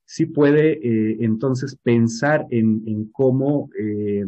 [0.05, 4.25] sí puede eh, entonces pensar en, en cómo, eh,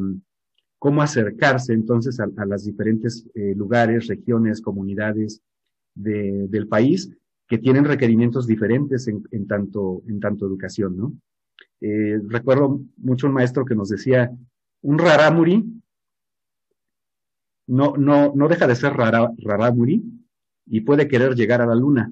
[0.79, 5.41] cómo acercarse entonces a, a los diferentes lugares, regiones, comunidades
[5.93, 7.11] de, del país
[7.47, 11.13] que tienen requerimientos diferentes en, tanto, en tanto educación, ¿no?
[11.81, 14.31] Recuerdo mucho un maestro que nos decía,
[14.81, 15.65] un rarámuri
[17.69, 19.31] no, no, no deja de ser rara,
[20.65, 22.11] y puede querer llegar a la luna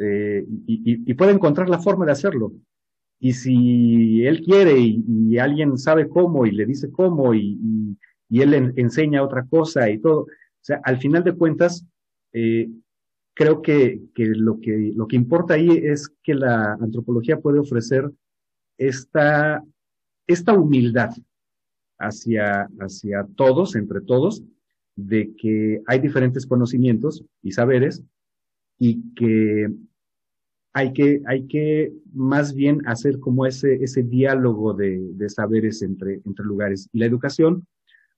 [0.00, 2.52] eh, y, y, puede encontrar la forma de hacerlo.
[3.20, 7.58] Y si él quiere y, alguien sabe cómo y le dice cómo y,
[8.28, 10.26] y él enseña otra cosa y todo, o
[10.60, 11.86] sea, al final de cuentas,
[12.32, 12.68] eh,
[13.34, 18.10] creo que, que, lo que lo que importa ahí es que la antropología puede ofrecer
[18.76, 19.62] esta,
[20.26, 21.10] esta humildad
[21.98, 24.42] hacia, hacia todos, entre todos,
[24.98, 28.02] de que hay diferentes conocimientos y saberes
[28.80, 29.68] y que
[30.72, 36.20] hay que, hay que más bien hacer como ese, ese diálogo de, de saberes entre,
[36.24, 36.88] entre lugares.
[36.92, 37.64] Y la educación,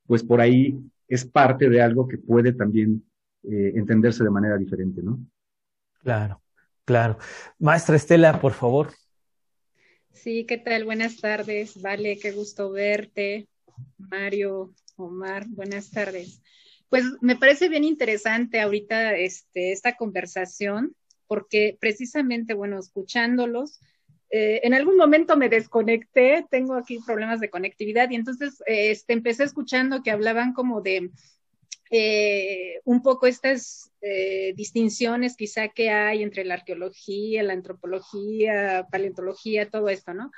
[0.07, 3.05] pues por ahí es parte de algo que puede también
[3.43, 5.21] eh, entenderse de manera diferente, ¿no?
[6.03, 6.40] Claro,
[6.87, 7.19] claro.
[7.59, 8.88] Maestra Estela, por favor.
[10.12, 10.87] Sí, ¿qué tal?
[10.87, 11.81] Buenas tardes.
[11.81, 13.49] Vale, qué gusto verte.
[13.99, 16.43] Mario, Omar, buenas tardes.
[16.90, 20.94] Pues me parece bien interesante ahorita este, esta conversación,
[21.29, 23.81] porque precisamente, bueno, escuchándolos,
[24.31, 29.12] eh, en algún momento me desconecté, tengo aquí problemas de conectividad y entonces eh, este,
[29.12, 31.11] empecé escuchando que hablaban como de
[31.92, 39.68] eh, un poco estas eh, distinciones quizá que hay entre la arqueología, la antropología, paleontología,
[39.68, 40.31] todo esto, ¿no?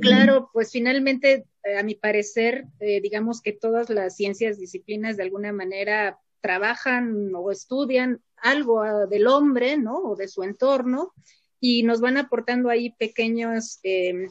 [0.00, 1.44] Claro, pues finalmente,
[1.76, 7.50] a mi parecer, eh, digamos que todas las ciencias, disciplinas de alguna manera trabajan o
[7.50, 9.98] estudian algo uh, del hombre, ¿no?
[9.98, 11.12] O de su entorno
[11.60, 14.28] y nos van aportando ahí pequeños eh,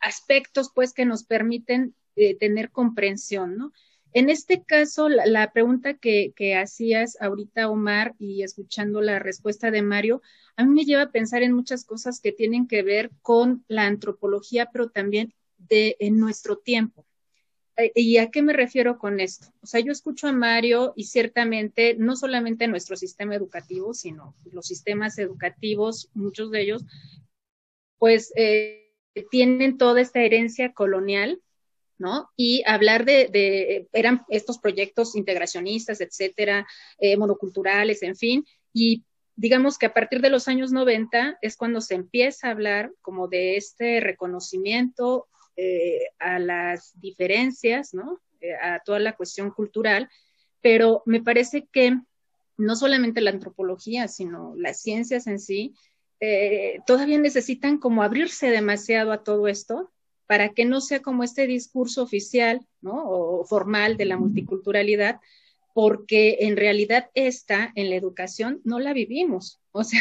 [0.00, 3.72] aspectos, pues, que nos permiten eh, tener comprensión, ¿no?
[4.12, 9.70] En este caso, la, la pregunta que, que, hacías ahorita, Omar, y escuchando la respuesta
[9.70, 10.22] de Mario,
[10.56, 13.84] a mí me lleva a pensar en muchas cosas que tienen que ver con la
[13.84, 17.06] antropología, pero también de en nuestro tiempo.
[17.76, 19.48] Eh, ¿Y a qué me refiero con esto?
[19.60, 24.66] O sea, yo escucho a Mario y ciertamente no solamente nuestro sistema educativo, sino los
[24.66, 26.84] sistemas educativos, muchos de ellos,
[27.98, 28.92] pues eh,
[29.30, 31.40] tienen toda esta herencia colonial
[31.98, 32.30] ¿no?
[32.36, 36.66] Y hablar de, de, eran estos proyectos integracionistas, etcétera,
[36.98, 41.80] eh, monoculturales, en fin, y digamos que a partir de los años 90 es cuando
[41.80, 48.20] se empieza a hablar como de este reconocimiento eh, a las diferencias, ¿no?
[48.40, 50.08] Eh, a toda la cuestión cultural,
[50.60, 51.96] pero me parece que
[52.56, 55.74] no solamente la antropología, sino las ciencias en sí,
[56.20, 59.92] eh, todavía necesitan como abrirse demasiado a todo esto
[60.26, 63.08] para que no sea como este discurso oficial ¿no?
[63.08, 65.20] o formal de la multiculturalidad,
[65.76, 69.60] porque en realidad esta en la educación no la vivimos.
[69.72, 70.00] O sea,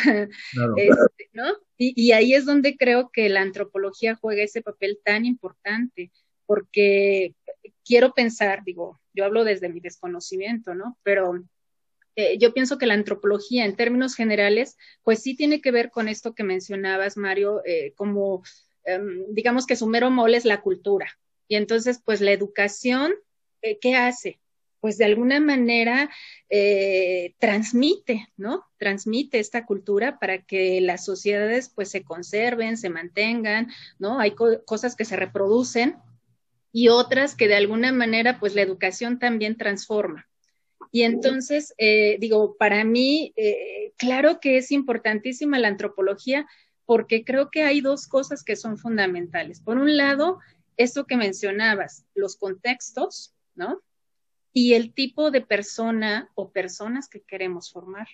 [0.77, 1.43] este, ¿no?
[1.77, 6.13] Y, ahí es donde creo que la antropología juega ese papel tan importante,
[6.45, 7.35] porque
[7.83, 10.97] quiero pensar, digo, yo hablo desde mi desconocimiento, ¿no?
[11.03, 11.43] Pero
[12.15, 16.07] eh, yo pienso que la antropología en términos generales, pues sí tiene que ver con
[16.07, 18.43] esto que mencionabas, Mario, eh, como
[18.85, 21.19] em, digamos que su mero mole es la cultura.
[21.49, 23.13] Y entonces, pues la educación,
[23.61, 24.39] eh, ¿qué hace?
[24.85, 26.11] Pues de alguna manera
[27.39, 28.63] transmite, ¿no?
[28.77, 34.19] Transmite esta cultura para que las sociedades pues se conserven, se mantengan, ¿no?
[34.19, 35.95] Hay cosas que se reproducen
[36.71, 40.27] y otras que de alguna manera pues la educación también transforma.
[40.91, 46.45] Y entonces, eh, digo, para mí, eh, claro que es importantísima la antropología
[46.85, 49.61] porque creo que hay dos cosas que son fundamentales.
[49.61, 50.39] Por un lado,
[50.77, 53.81] eso que mencionabas, los contextos, ¿no?
[54.55, 58.07] Y el tipo de persona o personas que queremos formar.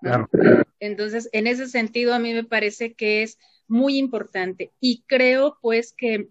[0.00, 0.28] Claro.
[0.78, 5.92] Entonces, en ese sentido, a mí me parece que es muy importante y creo pues
[5.92, 6.28] que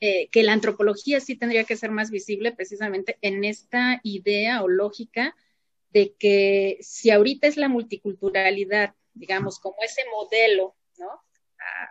[0.00, 4.68] eh, que la antropología sí tendría que ser más visible precisamente en esta idea o
[4.68, 5.34] lógica
[5.90, 11.08] de que si ahorita es la multiculturalidad, digamos, como ese modelo, ¿no?
[11.08, 11.88] Ah,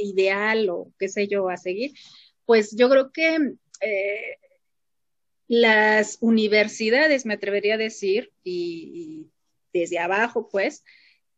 [0.00, 1.92] ideal o qué sé yo a seguir,
[2.46, 3.36] pues yo creo que
[3.80, 4.38] eh,
[5.52, 9.28] las universidades, me atrevería a decir, y,
[9.70, 10.82] desde abajo, pues,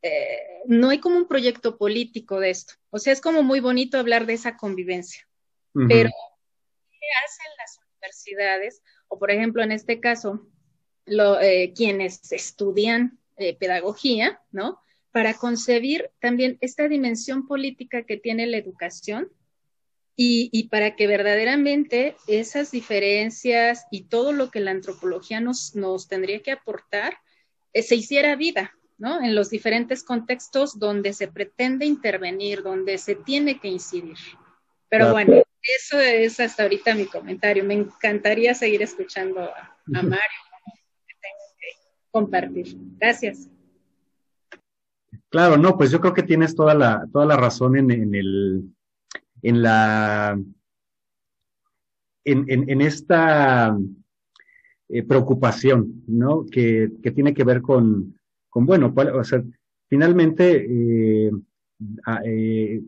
[0.02, 2.74] eh, no hay como un proyecto político de esto.
[2.90, 5.26] O sea, es como muy bonito hablar de esa convivencia,
[5.72, 6.10] pero,
[6.92, 8.82] ¿qué hacen las universidades?
[9.08, 10.46] O, por ejemplo, en este caso,
[11.06, 14.80] eh, quienes estudian eh, pedagogía, ¿no?
[15.10, 19.32] Para concebir también esta dimensión política que tiene la educación
[20.16, 26.40] y, para que verdaderamente esas diferencias y todo lo que la antropología nos, nos tendría
[26.40, 27.18] que aportar
[27.72, 29.20] eh, se hiciera vida, ¿no?
[29.20, 34.16] En los diferentes contextos donde se pretende intervenir, donde se tiene que incidir.
[34.88, 37.64] Pero bueno, eso es hasta ahorita mi comentario.
[37.64, 40.40] Me encantaría seguir escuchando a, Mario.
[41.06, 41.66] Que tengo que
[42.12, 42.76] compartir.
[42.98, 43.48] Gracias.
[45.30, 48.73] Claro, no, pues yo creo que tienes toda la, toda la razón en, el,
[49.44, 50.40] en la,
[52.24, 53.78] en, esta
[54.88, 56.46] eh, preocupación, ¿no?
[56.50, 59.44] Que, tiene que ver con, con bueno, o sea,
[59.88, 61.30] finalmente eh,
[62.24, 62.82] eh,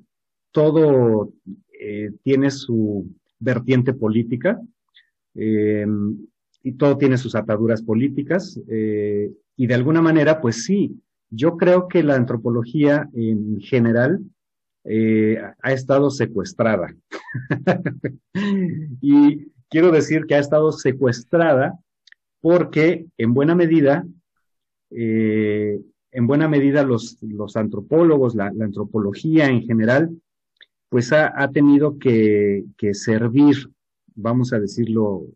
[0.51, 1.33] todo
[1.79, 3.07] eh, tiene su
[3.38, 4.61] vertiente política
[5.35, 5.87] eh,
[6.62, 8.59] y todo tiene sus ataduras políticas
[9.59, 14.21] y de alguna manera, pues sí, yo creo que la antropología en general
[15.62, 16.94] ha estado secuestrada.
[19.01, 21.79] y quiero decir que ha estado secuestrada
[22.40, 24.07] porque en buena medida,
[24.90, 30.11] en buena medida los, los antropólogos, la, antropología en general,
[30.88, 33.70] pues ha, tenido que, servir,
[34.14, 35.27] vamos a decirlo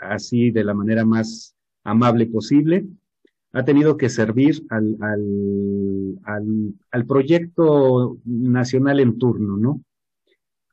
[0.00, 2.86] así de la manera más amable posible,
[3.58, 4.96] ha tenido que servir al,
[6.92, 9.82] al, proyecto nacional en turno, ¿no?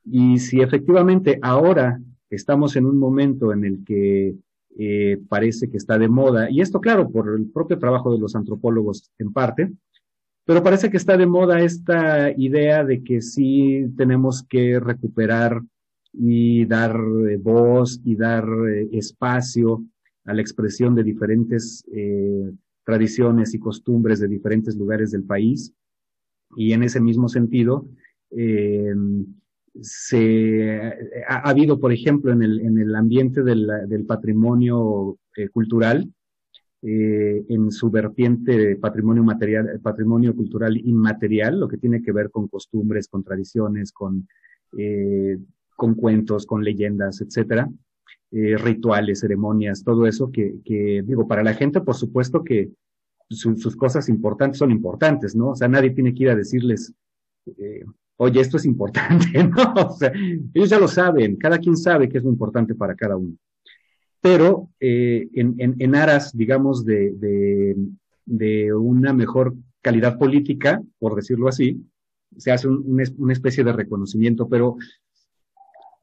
[0.03, 4.35] Y si efectivamente ahora estamos en un momento en el que
[4.77, 8.35] eh, parece que está de moda, y esto claro, por el propio trabajo de los
[8.35, 9.71] antropólogos en parte,
[10.45, 15.59] pero parece que está de moda esta idea de que sí tenemos que recuperar
[16.13, 16.95] y dar
[17.31, 19.83] eh, voz y dar eh, espacio
[20.23, 21.83] a la expresión de diferentes
[22.85, 25.73] tradiciones y costumbres de diferentes lugares del país.
[26.55, 27.87] Y en ese mismo sentido,
[29.81, 30.93] se,
[31.27, 35.17] ha, habido, por ejemplo, en el, en el ambiente del, del patrimonio
[35.51, 36.13] cultural,
[36.87, 42.47] eh, en su vertiente patrimonio material, patrimonio cultural inmaterial, lo que tiene que ver con
[42.47, 44.27] costumbres, con tradiciones, con,
[44.77, 45.39] eh,
[45.75, 47.67] con cuentos, con leyendas, etcétera,
[48.29, 50.59] eh, rituales, ceremonias, todo eso que,
[51.03, 52.69] digo, para la gente, por supuesto que
[53.29, 55.49] sus cosas importantes son importantes, ¿no?
[55.51, 56.93] O sea, nadie tiene que ir a decirles,
[58.17, 59.73] oye, esto es importante, ¿no?
[59.87, 60.11] O sea,
[60.53, 63.35] ellos ya lo saben, cada quien sabe qué es lo importante para cada uno
[64.25, 67.75] pero eh, en, aras, digamos, de,
[68.73, 69.53] una mejor
[69.83, 71.85] calidad política, por decirlo así,
[72.35, 74.77] se hace una especie de reconocimiento, pero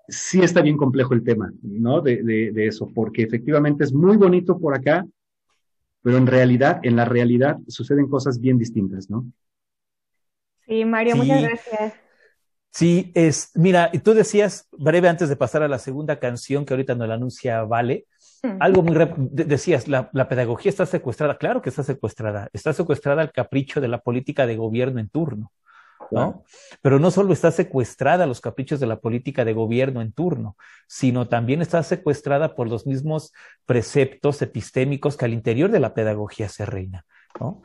[0.06, 2.00] sí está bien complejo el tema, ¿no?
[2.00, 5.04] De, eso, porque efectivamente es muy bonito por acá,
[6.02, 9.24] pero en realidad, en la realidad, suceden cosas bien distintas, ¿no?
[10.66, 11.94] Sí, Mario, muchas gracias.
[12.70, 16.72] Sí, es, mira, y tú decías, breve antes de pasar a la segunda canción que
[16.72, 18.06] ahorita nos la anuncia Vale,
[18.42, 18.56] mm.
[18.60, 18.96] algo muy,
[19.30, 23.88] decías, la, la, pedagogía está secuestrada, claro que está secuestrada, está secuestrada al capricho de
[23.88, 25.52] la política de gobierno en turno.
[26.12, 26.44] ¿No?
[26.82, 30.56] Pero no solo está secuestrada a los caprichos de la política de gobierno en turno,
[30.86, 33.32] sino también está secuestrada por los mismos
[33.66, 37.04] preceptos epistémicos que al interior de la pedagogía se reina.
[37.40, 37.62] ¿no?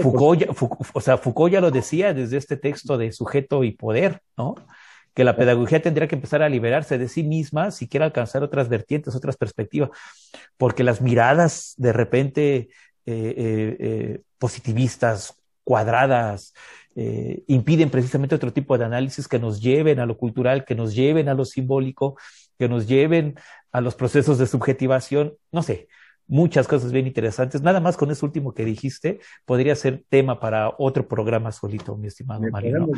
[0.00, 0.46] Foucault, ya,
[0.92, 4.54] o sea, Foucault ya lo decía desde este texto de sujeto y poder, ¿no?
[5.18, 8.68] que la pedagogía tendría que empezar a liberarse de sí misma si quiere alcanzar otras
[8.68, 9.90] vertientes, otras perspectivas,
[10.56, 12.68] porque las miradas de repente
[13.04, 15.34] eh, eh, eh, positivistas,
[15.64, 16.54] cuadradas,
[17.00, 20.96] eh, impiden precisamente otro tipo de análisis que nos lleven a lo cultural, que nos
[20.96, 22.18] lleven a lo simbólico,
[22.58, 23.36] que nos lleven
[23.70, 25.86] a los procesos de subjetivación, no sé,
[26.26, 27.62] muchas cosas bien interesantes.
[27.62, 32.08] Nada más con eso último que dijiste, podría ser tema para otro programa solito, mi
[32.08, 32.88] estimado Mario.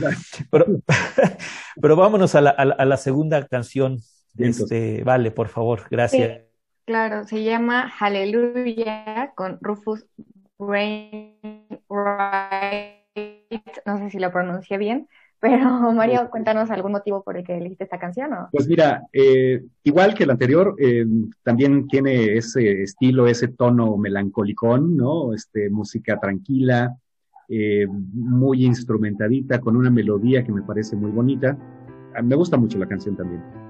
[0.51, 0.65] Pero,
[1.83, 3.99] pero, vámonos a la, a la, segunda canción.
[4.39, 6.41] Este, vale, por favor, gracias.
[6.87, 10.07] claro, se llama Hallelujah con Rufus
[10.57, 13.00] Wainwright
[13.87, 15.09] no sé si lo pronuncié bien,
[15.41, 15.59] pero
[15.93, 18.33] Mario, cuéntanos algún motivo por el que elegiste esta canción.
[18.33, 18.49] ¿o?
[18.53, 21.05] Pues mira, eh, igual que el anterior, eh,
[21.43, 25.35] también tiene ese estilo, ese tono melancolicón, ¿no?
[25.35, 26.97] Este, música tranquila,
[27.49, 31.57] eh, muy instrumentadita, con una melodía que me parece muy bonita.
[32.23, 33.70] Me gusta mucho la canción también.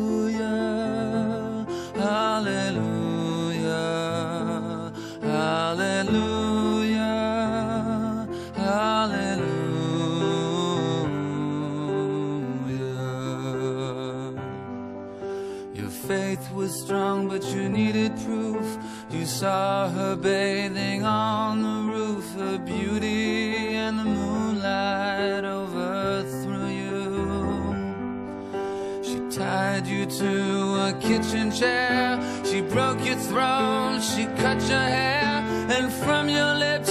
[16.71, 18.77] Strong, but you needed proof.
[19.09, 27.01] You saw her bathing on the roof, her beauty and the moonlight overthrew you.
[29.03, 30.31] She tied you to
[30.89, 32.19] a kitchen chair
[32.51, 35.41] she broke your throne, she cut your hair,
[35.71, 36.90] and from your lips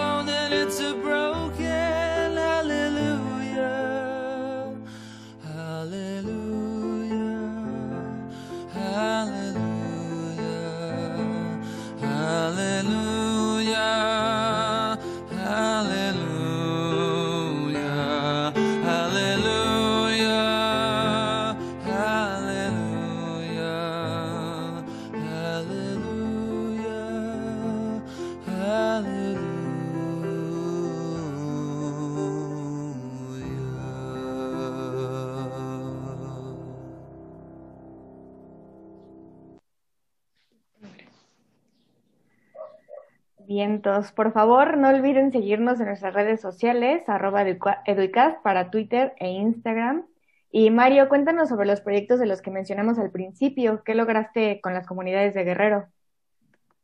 [44.09, 50.05] Por favor, no olviden seguirnos en nuestras redes sociales, arroba educast para Twitter e Instagram.
[50.51, 53.83] Y Mario, cuéntanos sobre los proyectos de los que mencionamos al principio.
[53.85, 55.85] ¿Qué lograste con las comunidades de Guerrero?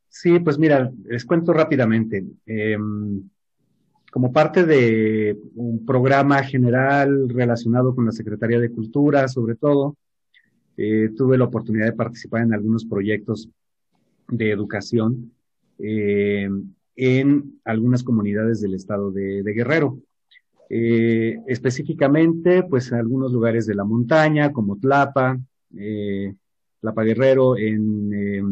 [0.09, 2.23] Sí, pues mira, les cuento rápidamente.
[2.45, 3.23] Em,
[4.11, 9.97] como parte de un programa general relacionado con la Secretaría de Cultura, sobre todo,
[10.77, 13.49] eh, tuve la oportunidad de participar en algunos proyectos
[14.29, 15.31] de educación
[15.79, 16.49] eh,
[16.97, 19.99] en algunas comunidades del estado de Guerrero.
[20.69, 25.39] Eh, específicamente, pues en algunos lugares de la montaña, como Tlapa,
[25.77, 26.33] eh,
[26.81, 28.43] Tlapa Guerrero, eh,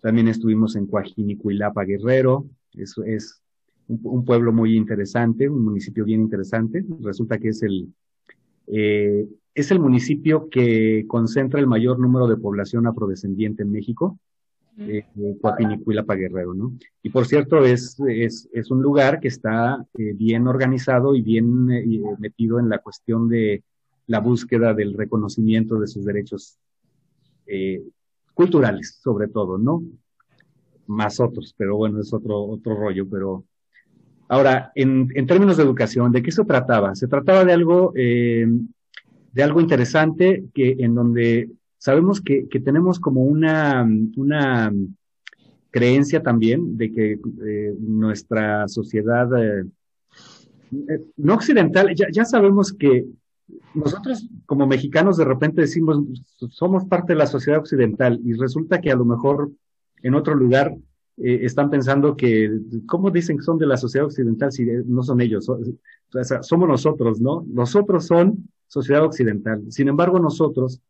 [0.00, 3.42] también estuvimos en Coajinicuilapa Guerrero, eso es
[3.88, 7.92] un, pueblo muy interesante, un municipio bien interesante, resulta que es el,
[8.66, 14.20] es el municipio que concentra el mayor número de población afrodescendiente en México,
[14.78, 15.04] eh,
[15.40, 16.72] Coapinicuilapa Guerrero, ¿no?
[17.02, 22.00] Y por cierto, es, es, un lugar que está eh, bien organizado y bien eh,
[22.18, 23.62] metido en la cuestión de
[24.06, 26.58] la búsqueda del reconocimiento de sus derechos
[27.46, 27.82] eh,
[28.34, 29.82] culturales, sobre todo, ¿no?
[30.86, 33.44] Más otros, pero bueno, es otro, otro rollo, pero...
[34.30, 36.94] Ahora, en, en términos de educación, ¿de qué se trataba?
[36.94, 38.46] Se trataba de algo, eh,
[39.32, 43.86] de algo interesante que en donde sabemos que, tenemos como una,
[45.70, 47.12] creencia también de que
[47.46, 49.64] eh, nuestra sociedad eh,
[50.72, 53.04] eh, no occidental, ya, ya, sabemos que
[53.74, 56.02] nosotros como mexicanos de repente decimos
[56.50, 59.50] somos parte de la sociedad occidental y resulta que a lo mejor
[60.02, 60.74] en otro lugar
[61.20, 62.48] eh, están pensando que,
[62.86, 65.50] ¿cómo dicen que son de la sociedad occidental si no son ellos?
[66.42, 67.44] somos nosotros, ¿no?
[67.48, 69.62] Nosotros son sociedad occidental.
[69.68, 70.80] Sin embargo, nosotros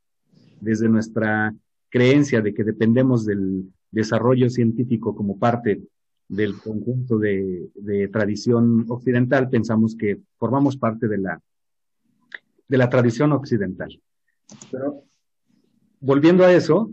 [0.61, 1.55] desde nuestra
[1.89, 5.81] creencia de que dependemos del desarrollo científico como parte
[6.29, 7.71] del conjunto de,
[8.13, 11.41] tradición occidental, pensamos que formamos parte de la,
[12.69, 14.01] de la tradición occidental.
[14.71, 15.05] Pero
[16.01, 16.91] volviendo a eso,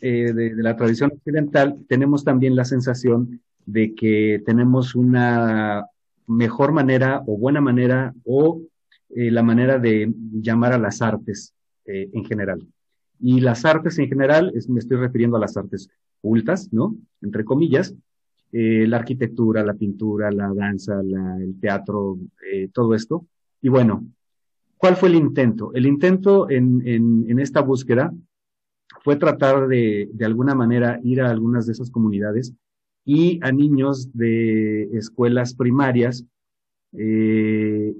[0.00, 5.86] eh, de, de, la tradición occidental, tenemos también la sensación de que tenemos una
[6.26, 8.62] mejor manera o buena manera o
[9.10, 11.54] eh, la manera de llamar a las artes
[11.84, 12.66] eh, en general.
[13.20, 15.88] Y las artes en general, me estoy refiriendo a las artes
[16.20, 16.96] cultas, ¿no?
[17.22, 17.94] Entre comillas,
[18.52, 22.18] eh, la arquitectura, la pintura, la danza, el teatro,
[22.52, 23.26] eh, todo esto.
[23.60, 24.06] Y bueno,
[24.76, 25.72] ¿cuál fue el intento?
[25.74, 28.12] El intento en, en, en esta búsqueda
[29.02, 32.52] fue tratar de, de alguna manera ir a algunas de esas comunidades
[33.04, 36.24] y a niños de escuelas primarias
[36.92, 37.94] eh,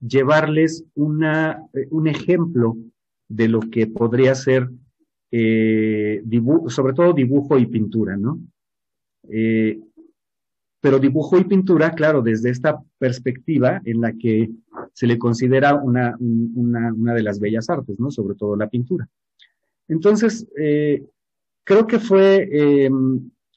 [0.00, 2.76] llevarles una, un ejemplo
[3.28, 4.68] de lo que podría ser,
[5.30, 6.22] eh,
[6.68, 8.40] sobre todo dibujo y pintura, ¿no?
[9.30, 9.78] Eh,
[10.80, 14.48] pero dibujo y pintura, claro, desde esta perspectiva en la que
[14.92, 18.10] se le considera una, una, una de las bellas artes, ¿no?
[18.10, 19.08] Sobre todo la pintura.
[19.88, 21.04] Entonces, eh,
[21.64, 22.90] creo que fue eh,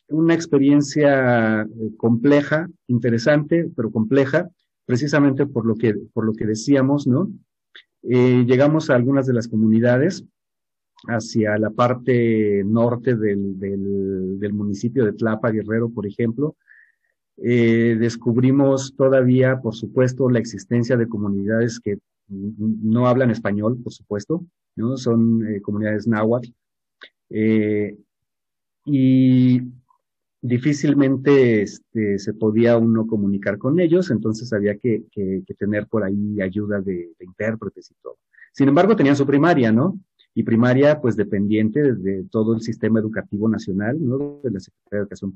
[0.09, 1.67] una experiencia
[1.97, 4.49] compleja, interesante, pero compleja,
[4.86, 7.32] precisamente por lo que, por lo que decíamos, ¿no?
[8.03, 10.23] Eh, llegamos a algunas de las comunidades
[11.07, 16.55] hacia la parte norte del, municipio de Tlapa, Guerrero, por ejemplo.
[17.37, 21.97] Eh, descubrimos todavía, por supuesto, la existencia de comunidades que
[22.27, 24.45] no hablan español, por supuesto,
[24.75, 24.97] ¿no?
[24.97, 26.51] Son eh, comunidades náhuatl.
[28.85, 29.61] Y
[30.41, 36.03] difícilmente este, se podía uno comunicar con ellos, entonces había que, que, que tener por
[36.03, 38.17] ahí ayuda de, de, intérpretes y todo.
[38.51, 39.99] Sin embargo, tenían su primaria, ¿no?
[40.33, 44.39] Y primaria, pues dependiente de, todo el sistema educativo nacional, ¿no?
[44.43, 45.33] De la Secretaría de Educación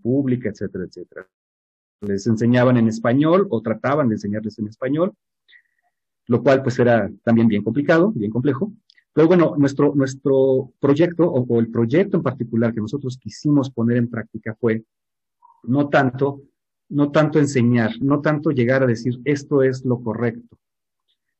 [0.00, 1.26] Pública, etcétera, etcétera.
[2.02, 5.12] Les enseñaban en español o trataban de enseñarles en español,
[6.28, 8.72] lo cual pues era también bien complicado, bien complejo.
[9.18, 14.08] Pero bueno, nuestro, nuestro proyecto o, el proyecto en particular que nosotros quisimos poner en
[14.08, 14.84] práctica fue
[15.64, 16.42] no tanto,
[16.88, 20.56] no tanto enseñar, no tanto llegar a decir esto es lo correcto,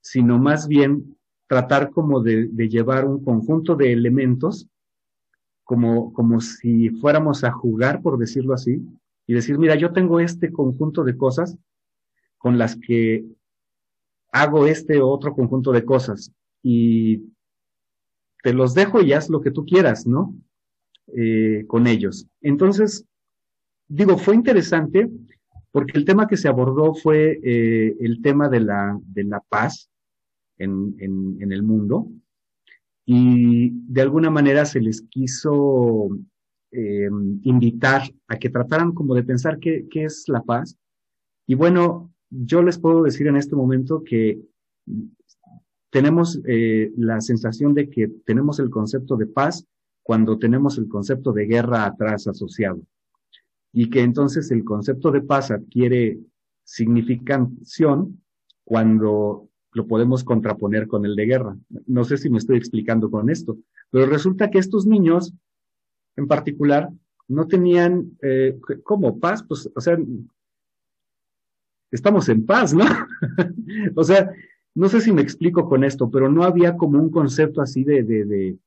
[0.00, 1.16] sino más bien
[1.46, 4.66] tratar como de, de llevar un conjunto de elementos
[5.62, 8.82] como, como si fuéramos a jugar, por decirlo así,
[9.24, 11.56] y decir, mira, yo tengo este conjunto de cosas
[12.38, 13.24] con las que
[14.32, 17.22] hago este otro conjunto de cosas y
[18.42, 20.34] te los dejo y haz lo que tú quieras, ¿no?
[21.16, 22.26] Eh, con ellos.
[22.40, 23.04] Entonces,
[23.88, 25.10] digo, fue interesante
[25.70, 29.90] porque el tema que se abordó fue eh, el tema de la, de la paz
[30.58, 32.08] en, en, en, el mundo
[33.06, 36.10] y de alguna manera se les quiso
[36.70, 37.08] eh,
[37.42, 40.76] invitar a que trataran como de pensar qué, qué es la paz.
[41.46, 44.38] Y bueno, yo les puedo decir en este momento que
[45.90, 49.66] tenemos eh, la sensación de que tenemos el concepto de paz
[50.02, 52.80] cuando tenemos el concepto de guerra atrás asociado.
[53.72, 56.18] Y que entonces el concepto de paz adquiere
[56.64, 58.22] significación
[58.64, 61.56] cuando lo podemos contraponer con el de guerra.
[61.86, 63.58] No sé si me estoy explicando con esto,
[63.90, 65.34] pero resulta que estos niños,
[66.16, 66.90] en particular,
[67.28, 69.42] no tenían, eh, ¿cómo paz?
[69.46, 69.98] Pues, o sea,
[71.90, 72.84] estamos en paz, ¿no?
[73.94, 74.30] o sea,
[74.78, 78.04] no sé si me explico con esto, pero no había como un concepto así de,
[78.04, 78.58] de, de,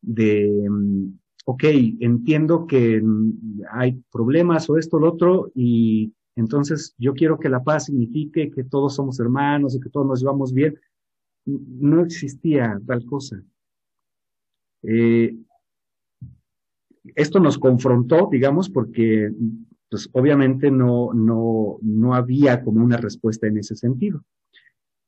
[0.00, 1.64] de mm, ok,
[2.00, 7.50] entiendo que mm, hay problemas o esto, o lo otro, y entonces yo quiero que
[7.50, 10.80] la paz signifique que todos somos hermanos y que todos nos llevamos bien.
[11.44, 13.42] No existía tal cosa.
[14.84, 15.36] Eh,
[17.14, 19.30] esto nos confrontó, digamos, porque
[19.90, 24.24] pues obviamente no, no, no había como una respuesta en ese sentido.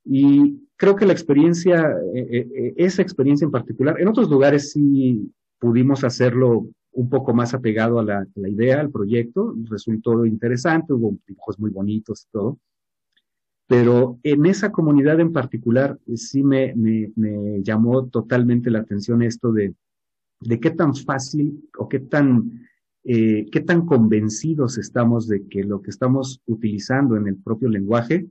[0.04, 4.72] Y creo que la experiencia, eh, eh, eh, esa experiencia en particular, en otros lugares
[4.72, 11.16] sí pudimos hacerlo un poco más apegado a la, idea, al proyecto, resultó interesante, hubo
[11.26, 12.58] dibujos muy bonitos y todo.
[13.68, 19.74] Pero en esa comunidad en particular sí me, me, llamó totalmente la atención esto de,
[20.40, 22.66] de qué tan fácil o qué tan,
[23.04, 28.26] eh, qué tan convencidos estamos de que lo que estamos utilizando en el propio lenguaje,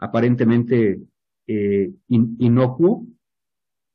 [0.00, 1.00] aparentemente
[1.46, 3.06] eh, inocuo,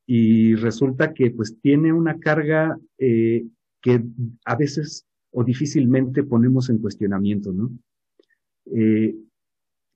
[0.06, 3.44] y resulta que pues tiene una carga eh,
[3.82, 4.04] que
[4.44, 7.70] a veces o difícilmente ponemos en cuestionamiento, ¿no?
[8.66, 9.14] Eh,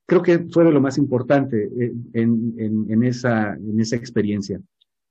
[0.05, 4.61] creo que fue de lo más importante eh, en, en, en, esa, en esa experiencia.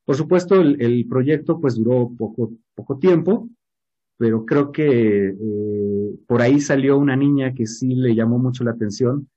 [0.04, 3.48] Por supuesto, el, proyecto pues duró poco, poco tiempo,
[4.18, 5.34] pero creo que
[6.26, 9.29] por ahí salió una niña que sí le llamó mucho la atención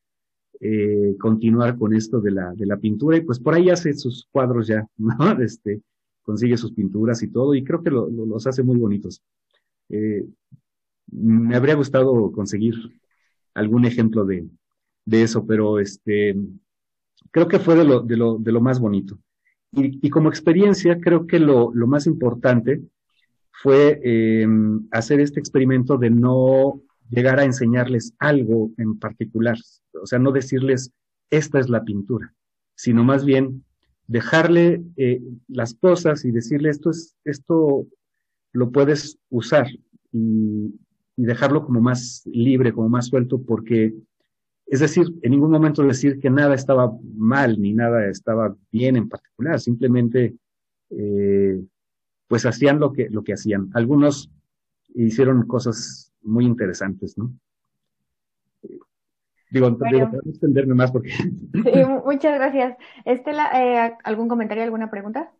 [0.65, 4.29] eh, continuar con esto de la, de la pintura y pues por ahí hace sus
[4.31, 5.13] cuadros ya, ¿no?
[5.41, 5.81] Este,
[6.21, 9.21] consigue sus pinturas y todo y creo que lo, lo, los hace muy bonitos.
[9.89, 10.25] Eh,
[11.11, 12.75] me habría gustado conseguir
[13.53, 14.47] algún ejemplo de,
[15.03, 16.33] de eso, pero este,
[17.29, 19.19] creo que fue de lo, de lo, de lo más bonito.
[19.73, 22.81] Y, y como experiencia, creo que lo, lo más importante
[23.51, 24.47] fue eh,
[24.91, 26.81] hacer este experimento de no
[27.13, 29.57] llegar a enseñarles algo en particular,
[30.01, 30.91] o sea, no decirles,
[31.29, 32.33] esta es la pintura,
[32.75, 33.63] sino más bien
[34.07, 37.87] dejarle eh, las cosas y decirle, esto, es, esto
[38.51, 39.67] lo puedes usar
[40.11, 40.73] y,
[41.15, 43.93] dejarlo como más libre, como más suelto, porque
[44.65, 49.07] es decir, en ningún momento decir que nada estaba mal ni nada estaba bien en
[49.07, 50.33] particular, simplemente
[50.89, 51.61] eh,
[52.27, 53.69] pues hacían lo que, lo que hacían.
[53.75, 54.31] Algunos
[54.95, 57.31] hicieron cosas muy interesantes, ¿no?
[59.49, 59.97] Digo, bueno.
[59.97, 61.11] digo, para no extenderme más porque...
[61.11, 62.75] Sí, muchas gracias.
[63.05, 65.31] Estela, eh, ¿algún comentario, alguna pregunta?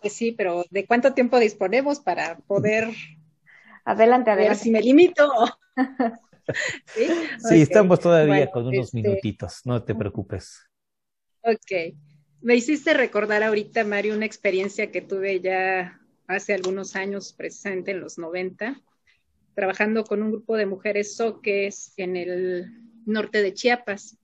[0.00, 2.88] Pues sí, pero ¿de cuánto tiempo disponemos para poder...
[3.84, 4.48] Adelante, adelante.
[4.48, 5.30] Ver si me limito.
[6.86, 7.06] ¿Sí?
[7.06, 7.62] sí okay.
[7.62, 8.96] estamos todavía bueno, con unos este...
[9.00, 10.68] minutitos, no te preocupes.
[11.42, 11.94] Ok.
[12.40, 16.01] Me hiciste recordar ahorita, Mario, una experiencia que tuve ya
[16.32, 18.80] hace algunos años, precisamente en los 90,
[19.54, 22.66] trabajando con un grupo de mujeres soques en el
[23.06, 24.18] norte de Chiapas,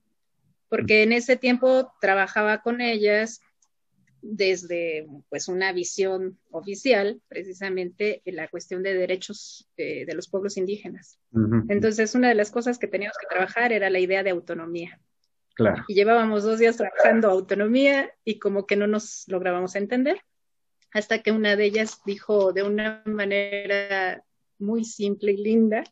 [0.68, 3.40] porque en ese tiempo trabajaba con ellas
[4.20, 10.56] desde pues una visión oficial, precisamente en la cuestión de derechos de, de los pueblos
[10.56, 11.18] indígenas.
[11.32, 11.64] Uh -huh.
[11.68, 15.00] Entonces, una de las cosas que teníamos que trabajar era la idea de autonomía.
[15.54, 15.84] Claro.
[15.88, 20.20] Y llevábamos dos días trabajando autonomía y como que no nos lográbamos entender,
[20.92, 24.24] hasta que una de ellas dijo de una manera
[24.58, 25.84] muy simple y linda,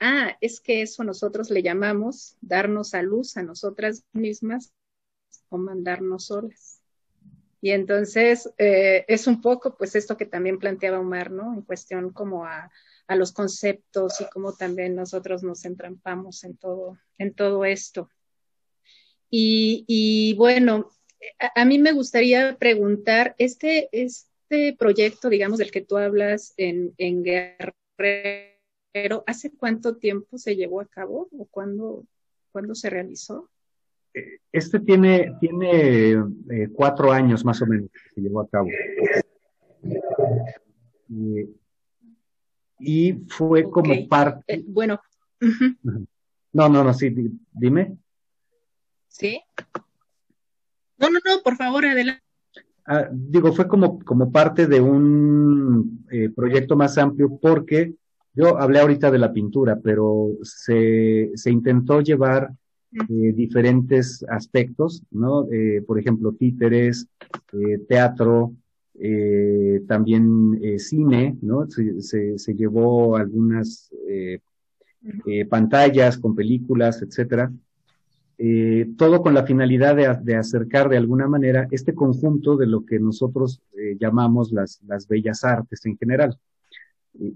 [0.00, 4.72] ah, es que eso nosotros le llamamos darnos a luz a nosotras mismas
[5.48, 6.80] o mandarnos solas.
[7.60, 11.54] Y entonces eh, es un poco pues esto que también planteaba Omar, ¿no?
[11.54, 12.72] En cuestión como a,
[13.06, 18.10] a los conceptos y cómo también nosotros nos entrampamos en todo, en todo esto.
[19.30, 20.90] Y, y bueno,
[21.38, 23.88] a, a, mí me gustaría preguntar, este,
[24.52, 28.54] este proyecto, digamos, del que tú hablas en, en Guerrero,
[29.26, 32.04] ¿hace cuánto tiempo se llevó a cabo o cuándo,
[32.50, 33.50] cuándo se realizó?
[34.52, 38.68] Este tiene, tiene eh, cuatro años más o menos que se llevó a cabo.
[41.08, 41.48] Eh,
[42.78, 43.70] y fue okay.
[43.70, 44.54] como parte.
[44.54, 45.00] Eh, bueno.
[45.40, 46.06] Uh -huh.
[46.52, 47.14] No, no, no, sí,
[47.52, 47.96] dime.
[49.08, 49.40] Sí.
[50.98, 52.21] No, no, no, por favor, adelante.
[52.86, 57.94] Ah, digo, fue como, como parte de un eh, proyecto más amplio porque
[58.34, 62.50] yo hablé ahorita de la pintura, pero se, se intentó llevar
[62.92, 65.46] eh, diferentes aspectos, ¿no?
[65.50, 67.06] Eh, por ejemplo, títeres,
[67.52, 68.54] eh, teatro,
[68.98, 71.68] eh, también eh, cine, ¿no?
[71.68, 74.40] Se, se, se llevó algunas eh,
[75.26, 77.52] eh, pantallas con películas, etcétera.
[78.44, 82.98] Eh, todo con la finalidad de, acercar de alguna manera este conjunto de lo que
[82.98, 86.36] nosotros eh, llamamos las, las, bellas artes en general.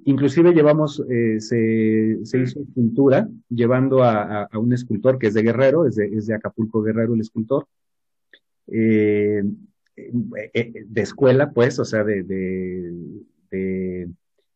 [0.04, 5.94] Inclusive llevamos, eh, se, hizo pintura llevando a, un escultor que es de Guerrero, es
[5.94, 7.68] de, Acapulco Guerrero el escultor,
[8.66, 9.44] eh,
[9.94, 12.92] de escuela pues, o sea, de,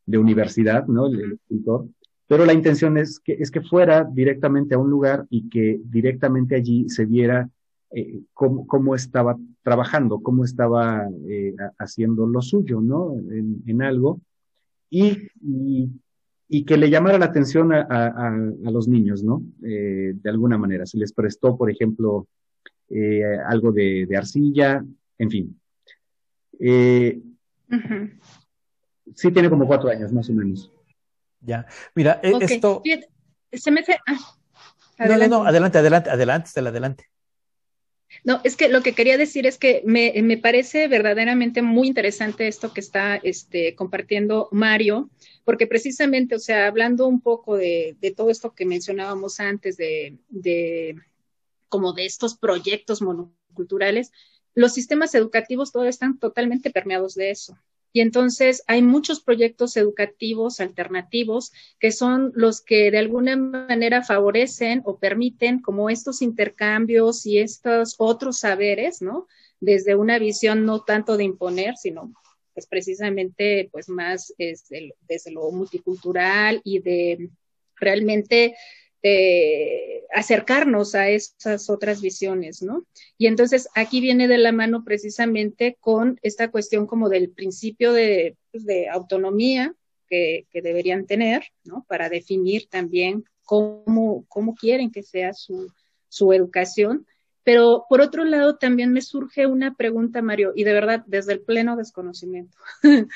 [0.09, 1.07] universidad, ¿no?
[1.07, 1.87] El escultor
[2.31, 6.55] pero la intención es que, es que fuera directamente a un lugar y que directamente
[6.55, 7.51] allí se viera
[7.91, 13.19] eh, cómo, cómo, estaba trabajando, cómo estaba eh, haciendo lo suyo, ¿no?
[13.19, 14.21] En, en algo.
[14.89, 15.91] Y, y,
[16.47, 19.43] y, que le llamara la atención a, a, a los niños, ¿no?
[19.65, 20.87] Eh, de alguna manera.
[20.87, 22.29] Se les prestó, por ejemplo,
[22.91, 24.85] eh, algo de, de, arcilla,
[25.19, 25.61] en fin.
[26.61, 28.21] Uh -huh.
[29.17, 30.71] Sí tiene como cuatro años, más o menos.
[31.41, 32.57] Ya, mira, e, okay.
[32.57, 32.83] esto.
[33.53, 33.99] Se me hace.
[34.07, 37.11] Ah, no, no, no, adelante, adelante, adelante, Estela, adelante.
[38.25, 42.49] No, es que lo que quería decir es que me, me, parece verdaderamente muy interesante
[42.49, 45.11] esto que está este, compartiendo Mario,
[45.45, 50.19] porque precisamente, o sea, hablando un poco de, de todo esto que mencionábamos antes, de,
[50.29, 50.97] de,
[51.69, 54.11] como de estos proyectos monoculturales,
[54.55, 57.57] los sistemas educativos todos están totalmente permeados de eso.
[57.93, 64.83] Y entonces hay muchos proyectos educativos alternativos que son los que de alguna manera favorecen
[64.85, 69.27] o permiten como estos intercambios y estos otros saberes, ¿no?
[69.59, 72.13] Desde una visión no tanto de imponer, sino
[72.55, 77.31] pues precisamente pues más es el, desde lo multicultural y de
[77.77, 78.55] realmente
[79.03, 82.85] de acercarnos a esas otras visiones, ¿no?
[83.17, 88.37] Y entonces aquí viene de la mano precisamente con esta cuestión como del principio de,
[88.51, 89.75] pues, autonomía
[90.09, 91.85] que, que, deberían tener, ¿no?
[91.89, 95.73] Para definir también cómo, cómo quieren que sea su,
[96.09, 97.07] su educación.
[97.43, 101.41] Pero por otro lado, también me surge una pregunta, Mario, y de verdad, desde el
[101.41, 102.57] pleno desconocimiento.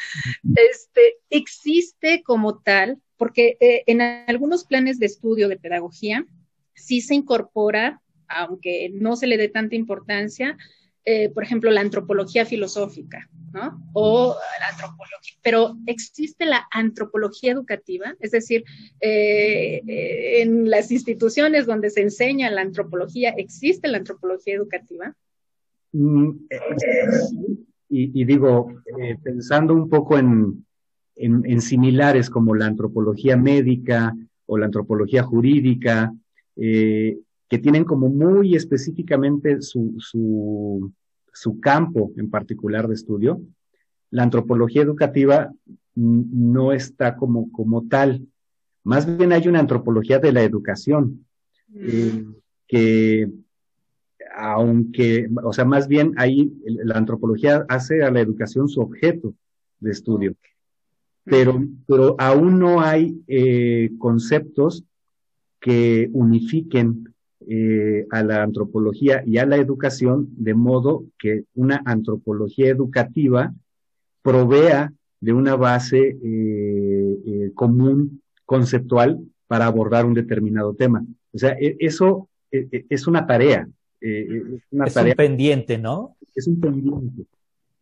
[0.57, 6.27] este, ¿Existe como tal porque eh, en algunos planes de estudio de pedagogía
[6.75, 10.57] sí se incorpora, aunque no se le dé tanta importancia,
[11.05, 13.79] eh, por ejemplo, la antropología filosófica, ¿no?
[13.93, 18.65] O la antropología, pero existe la antropología educativa, es decir,
[19.01, 19.83] eh,
[20.41, 25.15] en las instituciones donde se enseña la antropología, ¿existe la antropología educativa?
[25.93, 26.31] Mm,
[27.91, 28.73] y, y, digo,
[29.23, 30.65] pensando un poco en,
[31.17, 34.15] en, en, similares como la antropología médica
[34.47, 36.13] o la antropología jurídica,
[36.57, 40.93] eh, que tienen como muy específicamente su, su,
[41.33, 43.41] su, campo en particular de estudio.
[44.11, 45.53] La antropología educativa
[45.95, 48.27] no está como, como tal.
[48.83, 51.27] Más bien hay una antropología de la educación,
[51.75, 52.25] eh,
[52.67, 53.31] que
[54.37, 59.35] aunque, o sea, más bien ahí la antropología hace a la educación su objeto
[59.79, 60.35] de estudio
[61.25, 64.85] pero, pero aún no hay eh, conceptos
[65.59, 67.15] que unifiquen
[67.47, 73.53] eh, a la antropología y a la educación de modo que una antropología educativa
[74.23, 81.05] provea de una base eh, eh común conceptual para abordar un determinado tema.
[81.33, 83.67] O sea, e, eso e, e, es una tarea.
[84.01, 86.17] es una es tarea, un pendiente, ¿no?
[86.35, 87.25] Es un pendiente.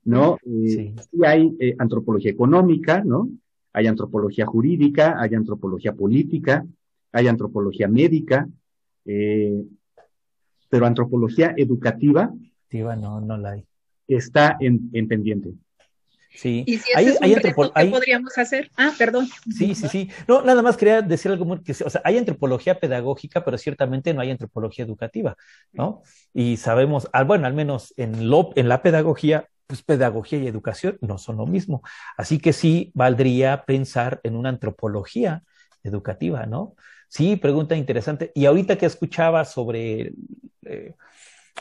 [0.04, 0.38] ¿No?
[0.44, 1.24] Eh, sí.
[1.24, 3.28] hay eh, antropología económica, ¿no?
[3.72, 6.66] Hay antropología jurídica, hay antropología política,
[7.12, 8.48] hay antropología médica,
[9.04, 9.62] eh,
[10.68, 12.32] pero antropología educativa.
[12.72, 13.66] No, no la hay.
[14.08, 15.52] Está en, en pendiente.
[16.34, 16.64] Sí.
[16.66, 17.90] ¿Y si hay, es hay reto, ¿qué hay...
[17.90, 18.70] podríamos hacer?
[18.76, 19.28] Ah, perdón.
[19.50, 20.08] Sí, sí, sí.
[20.26, 24.14] No, nada más quería decir algo muy que, o sea, hay antropología pedagógica, pero ciertamente
[24.14, 25.36] no hay antropología educativa,
[25.72, 26.02] ¿no?
[26.32, 31.16] Y sabemos, bueno, al menos en, lo, en la pedagogía pues pedagogía y educación no
[31.16, 31.80] son lo mismo.
[32.18, 35.44] Así que sí valdría pensar en una antropología
[35.82, 36.76] educativa, ¿no?
[37.08, 38.32] Sí, pregunta interesante.
[38.34, 40.12] Y ahorita que escuchaba sobre
[40.66, 40.92] eh,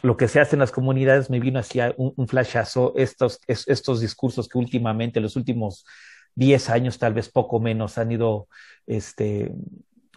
[0.01, 4.01] lo que se hace en las comunidades, me vino hacia un, flashazo estos, es, estos
[4.01, 5.85] discursos que últimamente, los últimos
[6.35, 8.49] 10 años, tal vez poco menos, han ido
[8.87, 9.53] este,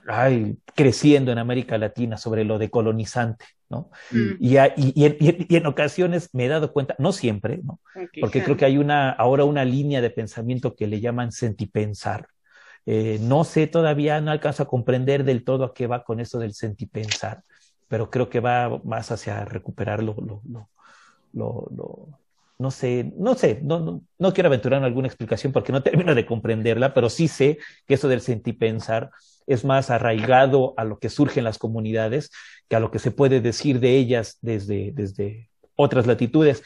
[0.08, 3.90] ay, creciendo en América Latina sobre lo decolonizante, ¿no?
[4.10, 4.32] Mm.
[4.40, 7.80] Y, y, en, ocasiones me he dado cuenta, no siempre, ¿no?
[8.20, 12.28] Porque creo que hay una, ahora una línea de pensamiento que le llaman sentipensar.
[12.86, 16.38] Eh, no sé todavía, no alcanzo a comprender del todo a qué va con eso
[16.38, 17.42] del sentipensar,
[17.88, 20.68] pero creo que va más hacia recuperar lo, lo,
[21.32, 22.18] lo, lo
[22.58, 26.26] no sé, no sé, no, no, quiero aventurar en alguna explicación porque no termino de
[26.26, 29.10] comprenderla, pero sí sé que eso del sentipensar
[29.46, 32.30] es más arraigado a lo que surge en las comunidades
[32.68, 36.62] que a lo que se puede decir de ellas desde, desde otras latitudes.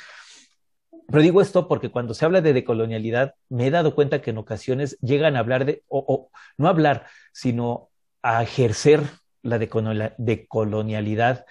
[1.09, 4.39] Pero digo esto porque cuando se habla de decolonialidad, me he dado cuenta que en
[4.39, 7.89] ocasiones llegan a hablar de, o, no hablar, sino
[8.23, 9.01] a ejercer
[9.43, 11.47] la decolonialidad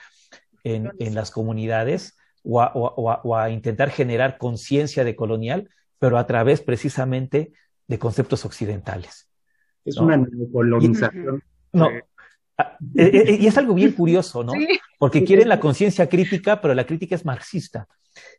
[0.64, 2.17] en, en las comunidades
[2.50, 5.70] o a, intentar generar conciencia de colonial,
[6.00, 7.52] pero a través precisamente
[7.88, 9.30] de conceptos occidentales.
[9.84, 11.44] Es una neocolonización.
[11.74, 11.90] No.
[12.58, 14.54] Ah, eh, eh, y es algo bien curioso, ¿no?
[14.98, 17.88] Porque quieren la conciencia crítica, pero la crítica es marxista.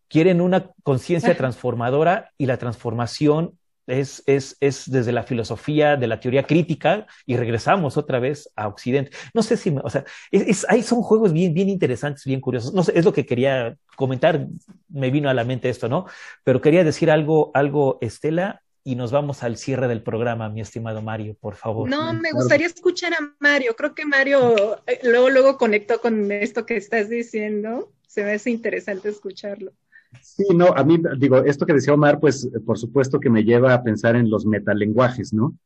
[0.08, 3.58] Quieren una conciencia transformadora y la transformación
[3.88, 8.68] es, es, es, desde la filosofía de la teoría crítica y regresamos otra vez a
[8.68, 9.10] Occidente.
[9.34, 12.72] No sé si, o sea, es, ahí son juegos bien, bien interesantes, bien curiosos.
[12.74, 14.46] No sé, es lo que quería comentar,
[14.88, 16.06] me vino a la mente esto, ¿no?
[16.44, 21.02] Pero quería decir algo, algo, Estela, y nos vamos al cierre del programa, mi estimado
[21.02, 21.88] Mario, por favor.
[21.88, 23.74] No, me gustaría escuchar a Mario.
[23.76, 27.92] Creo que Mario eh, luego, luego conectó con esto que estás diciendo.
[28.06, 29.72] Se me hace interesante escucharlo.
[30.20, 33.74] Sí, no, a mí, digo, esto que decía Omar, pues por supuesto que me lleva
[33.74, 35.56] a pensar en los metalenguajes, ¿no?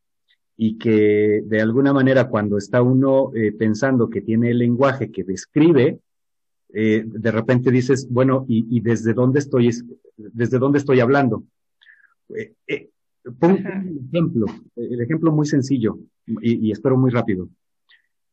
[0.57, 5.25] Y que de alguna manera cuando está uno eh, pensando que tiene el lenguaje que
[5.25, 5.99] describe,
[6.75, 9.71] eh, de repente dices, bueno, ¿y, desde dónde estoy,
[10.17, 11.45] desde dónde estoy hablando?
[12.67, 12.89] Eh,
[13.39, 17.49] pongo un ejemplo, el ejemplo muy sencillo y, espero muy rápido.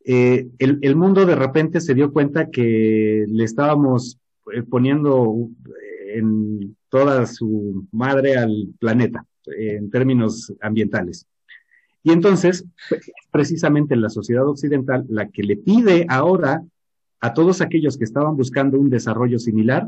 [0.03, 4.17] El, el, mundo de repente se dio cuenta que le estábamos
[4.69, 5.49] poniendo
[6.15, 9.25] en toda su madre al planeta
[9.57, 11.25] en términos ambientales.
[12.03, 16.63] Y entonces, es precisamente la sociedad occidental la que le pide ahora
[17.19, 19.87] a todos aquellos que estaban buscando un desarrollo similar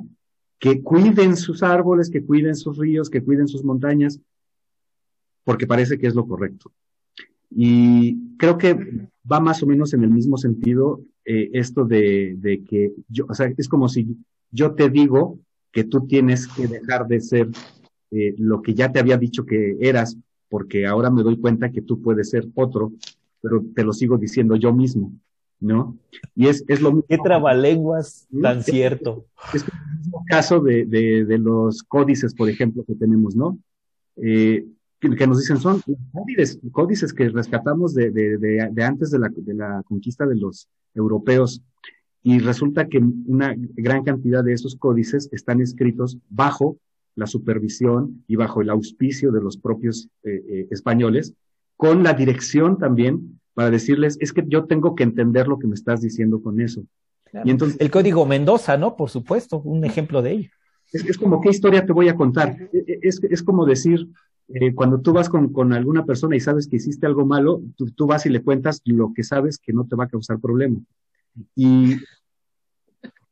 [0.59, 4.19] que cuiden sus árboles, que cuiden sus ríos, que cuiden sus montañas,
[5.43, 6.72] porque parece que es lo correcto.
[7.49, 12.63] Y creo que va más o menos en el mismo sentido eh, esto de, de,
[12.63, 14.17] que yo, o sea, es como si
[14.51, 15.39] yo te digo
[15.72, 17.49] que tú tienes que dejar de ser
[18.11, 20.17] eh, lo que ya te había dicho que eras,
[20.49, 22.91] porque ahora me doy cuenta que tú puedes ser otro,
[23.41, 25.13] pero te lo sigo diciendo yo mismo,
[25.59, 25.97] ¿no?
[26.36, 27.05] Y es, es lo mismo.
[27.07, 29.26] Qué trabalenguas tan cierto.
[29.53, 33.57] Es, el mismo caso de, de, de, los códices, por ejemplo, que tenemos, ¿no?
[34.17, 34.65] Eh,
[34.99, 39.53] que, nos dicen son códices, códices que rescatamos de, de, de antes de la, de
[39.53, 41.61] la conquista de los europeos
[42.24, 46.78] y resulta que una gran cantidad de esos códices están escritos bajo
[47.15, 51.34] la supervisión y bajo el auspicio de los propios eh, eh, españoles,
[51.76, 55.74] con la dirección también para decirles, es que yo tengo que entender lo que me
[55.74, 56.84] estás diciendo con eso.
[57.43, 58.95] Y entonces, el código Mendoza, ¿no?
[58.95, 60.49] Por supuesto, un ejemplo de ello.
[60.91, 62.57] Es, como, ¿qué historia te voy a contar?
[62.74, 64.09] E, e, es, es como decir,
[64.49, 67.89] eh, cuando tú vas con, con, alguna persona y sabes que hiciste algo malo, tú,
[67.91, 70.80] tú, vas y le cuentas lo que sabes que no te va a causar problema.
[71.55, 71.97] Y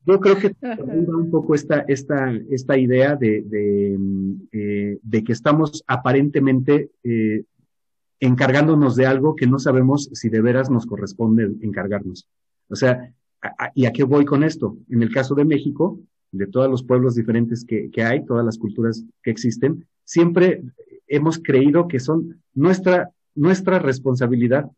[0.06, 4.00] yo creo que un poco esta, esta, esta idea de, de,
[4.52, 7.44] eh, que estamos aparentemente eh,
[8.20, 12.28] encargándonos de algo que no sabemos si de veras nos corresponde encargarnos.
[12.70, 13.14] O sea,
[13.76, 14.78] ¿y a qué voy con esto?
[14.90, 16.00] En el caso de México,
[16.32, 20.64] de todos los pueblos diferentes que, que hay, todas las culturas que existen, siempre
[21.08, 24.70] hemos creído que son nuestra, nuestra responsabilidad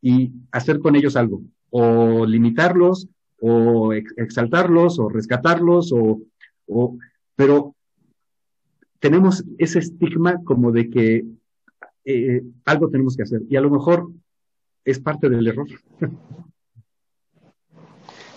[0.00, 1.42] y hacer con ellos algo,
[1.72, 3.08] o limitarlos,
[3.40, 6.20] o exaltarlos, o rescatarlos, o,
[6.66, 6.98] o,
[7.34, 7.74] pero
[9.00, 11.24] tenemos ese estigma como de que
[12.04, 14.10] eh, algo tenemos que hacer y a lo mejor
[14.84, 15.68] es parte del error.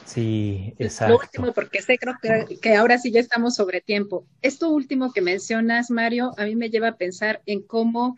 [0.06, 1.16] Sí, exacto.
[1.16, 4.26] Lo último, porque sé, creo que, que, ahora sí ya estamos sobre tiempo.
[4.42, 8.16] Esto último que mencionas, Mario, a mí me lleva a pensar en cómo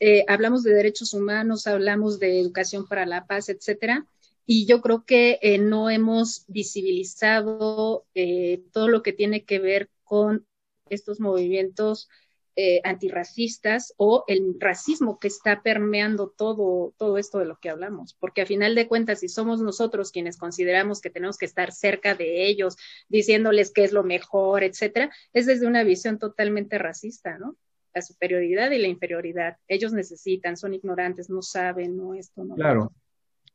[0.00, 4.06] eh, hablamos de derechos humanos, hablamos de educación para la paz, etcétera,
[4.50, 9.90] y yo creo que eh, no hemos visibilizado eh, todo lo que tiene que ver
[10.04, 10.46] con
[10.88, 12.08] estos movimientos
[12.56, 18.14] eh, antirracistas o el racismo que está permeando todo, todo esto de lo que hablamos,
[18.14, 22.14] porque a final de cuentas, si somos nosotros quienes consideramos que tenemos que estar cerca
[22.14, 22.78] de ellos,
[23.10, 27.58] diciéndoles qué es lo mejor, etcétera, es desde una visión totalmente racista, ¿no?
[27.92, 29.58] la superioridad y la inferioridad.
[29.68, 32.54] Ellos necesitan, son ignorantes, no saben, no esto, no.
[32.54, 32.92] Claro.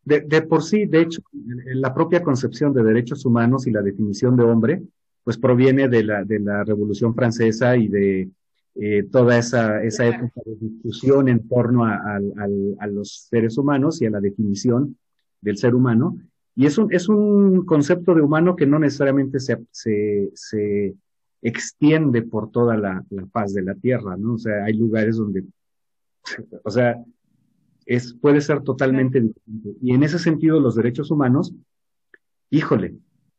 [0.06, 1.22] De, por sí, de hecho,
[1.66, 4.84] la propia concepción de derechos humanos y la definición de hombre,
[5.24, 8.30] pues proviene de la, de la Revolución Francesa y de
[8.76, 14.08] eh, toda esa, esa época de discusión en torno a, a, los seres humanos y
[14.08, 14.97] a la definición
[15.39, 16.18] del ser humano.
[16.56, 20.95] Y es un, es un concepto de humano que no necesariamente se, se, se
[21.41, 24.34] extiende por toda la, la, faz de la Tierra, ¿no?
[24.34, 25.43] O sea, hay lugares donde,
[26.64, 27.01] o sea,
[27.86, 29.80] es, puede ser totalmente diferente.
[29.82, 31.54] Y en ese sentido, los derechos humanos,
[32.50, 32.96] híjole,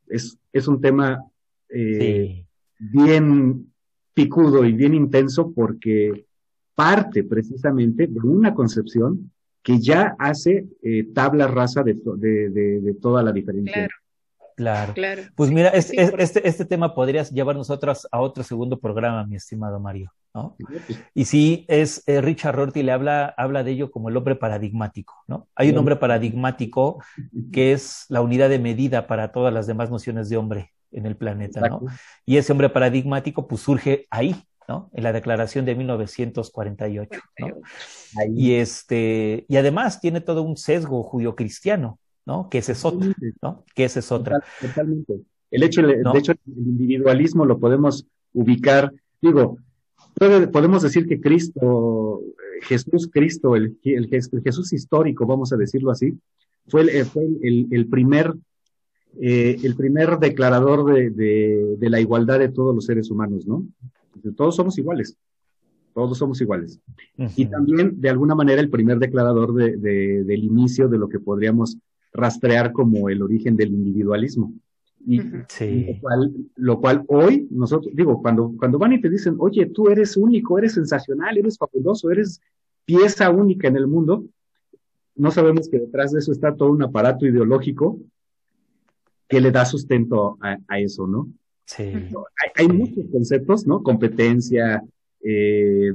[0.08, 1.24] es, es un tema
[1.68, 2.44] eh,
[2.78, 3.72] bien
[4.12, 6.26] picudo y bien intenso porque
[6.74, 9.30] parte precisamente de una concepción
[9.62, 13.88] que ya hace eh, tabla rasa de, de, de, toda la diferencia.
[14.56, 14.94] Claro.
[14.94, 15.22] Claro.
[15.34, 20.12] Pues mira, este, este, este, tema podrías llevarnos a otro segundo programa, mi estimado Mario.
[20.34, 20.56] ¿No?
[21.14, 25.14] Y sí, es eh, Richard Rorty le habla, habla de ello como el hombre paradigmático,
[25.28, 25.48] ¿no?
[25.54, 27.02] Hay un hombre paradigmático
[27.52, 31.16] que es la unidad de medida para todas las demás nociones de hombre en el
[31.16, 31.82] planeta, ¿no?
[32.26, 34.34] Y ese hombre paradigmático pues surge ahí,
[34.68, 34.90] ¿no?
[34.92, 37.48] En la declaración de 1948, ¿no?
[38.34, 42.48] Y este, y además tiene todo un sesgo judio-cristiano, ¿no?
[42.48, 43.64] Que ese es otro, ¿no?
[43.74, 44.40] Que ese es otra.
[44.60, 45.20] Totalmente.
[45.50, 49.58] El hecho, de hecho, el individualismo lo podemos ubicar, digo,
[50.14, 52.22] podemos decir que Cristo,
[52.62, 56.16] Jesús Cristo, el, el, Jesús histórico, vamos a decirlo así,
[56.68, 58.34] fue el, fue el, primer,
[59.20, 63.66] eh, el primer declarador de, de, de, la igualdad de todos los seres humanos, ¿no?
[64.36, 65.16] Todos somos iguales,
[65.94, 66.80] todos somos iguales.
[67.36, 71.78] Y también, de alguna manera, el primer declarador de, del inicio de lo que podríamos
[72.12, 74.52] rastrear como el origen del individualismo.
[75.06, 79.66] Y, lo, cual, lo, cual, hoy nosotros, digo, cuando, cuando van y te dicen, oye,
[79.66, 82.40] tú eres único, eres sensacional, eres fabuloso, eres
[82.84, 84.24] pieza única en el mundo,
[85.16, 87.98] no sabemos que detrás de eso está todo un aparato ideológico
[89.28, 91.28] que le da sustento a, eso, ¿no?
[91.66, 91.92] Sí.
[92.56, 93.82] Hay, muchos conceptos, ¿no?
[93.82, 94.82] Competencia,
[95.22, 95.92] eh,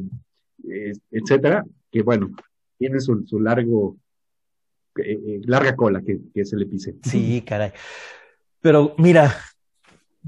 [0.67, 2.31] eh, etcétera, que bueno,
[2.77, 3.97] tienen su, su largo,
[4.97, 6.95] eh, larga cola que, que se le pise.
[7.03, 7.71] Sí, caray.
[8.61, 9.35] Pero mira,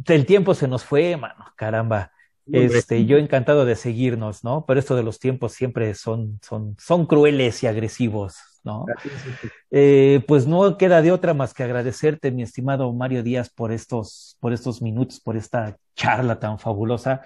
[0.08, 2.12] el tiempo se nos fue, mano, caramba.
[2.52, 4.66] Este, yo encantado de seguirnos, ¿no?
[4.66, 8.86] Pero esto de los tiempos siempre son, son, son crueles y agresivos, ¿no?
[9.70, 14.38] Eh, pues no queda de otra más que agradecerte, mi estimado Mario Díaz, por estos,
[14.40, 17.22] por estos minutos, por esta charla tan fabulosa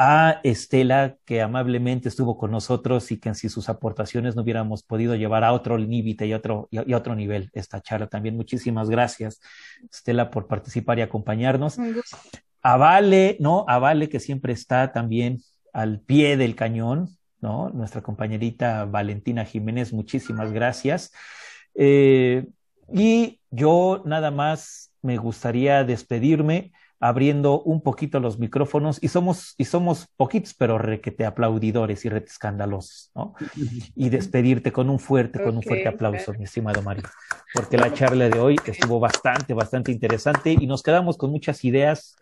[0.00, 5.16] a Estela, que amablemente estuvo con nosotros y que sin sus aportaciones no hubiéramos podido
[5.16, 8.36] llevar a otro límite y, otro, y, otro nivel esta charla también.
[8.36, 9.40] Muchísimas gracias,
[9.92, 11.78] Estela, por participar y acompañarnos.
[12.62, 13.64] A Vale, ¿no?
[13.66, 15.38] A Vale, que siempre está también
[15.72, 17.08] al pie del cañón,
[17.40, 17.70] ¿no?
[17.70, 21.10] Nuestra compañerita Valentina Jiménez, muchísimas gracias.
[21.74, 22.46] Eh,
[22.94, 26.70] y yo nada más me gustaría despedirme
[27.00, 32.28] abriendo un poquito los micrófonos y somos, y somos poquitos, pero requete aplaudidores y rete
[32.28, 33.34] escandalosos, ¿no?
[33.94, 37.04] Y despedirte con un fuerte, con un fuerte aplauso, mi estimado Mario,
[37.54, 42.16] porque la charla de hoy estuvo bastante, bastante interesante y nos quedamos con muchas ideas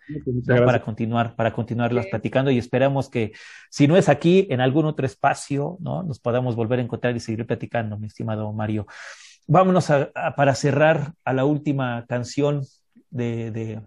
[0.47, 3.33] para continuar, para continuarlas platicando y esperamos que
[3.71, 6.03] si no es aquí, en algún otro espacio, ¿no?
[6.03, 8.87] Nos podamos volver a encontrar y seguir platicando, mi estimado Mario.
[9.47, 12.63] Vámonos a, para cerrar a la última canción
[13.11, 13.81] de, de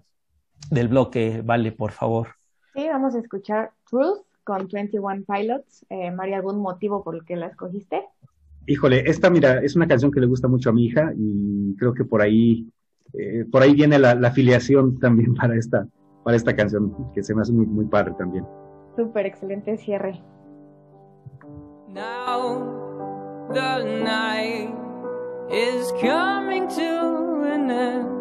[0.69, 2.27] del bloque, Vale, por favor.
[2.73, 5.85] Sí, vamos a escuchar Truth con 21 Pilots.
[5.89, 8.03] Eh, María, ¿algún motivo por el que la escogiste?
[8.65, 11.93] Híjole, esta, mira, es una canción que le gusta mucho a mi hija y creo
[11.93, 12.67] que por ahí,
[13.13, 15.87] eh, por ahí viene la, afiliación también para esta,
[16.23, 18.45] para esta canción, que se me hace muy, muy padre también.
[18.95, 20.21] Súper, excelente cierre.
[21.87, 24.69] Now the night
[25.49, 28.18] is coming to an end.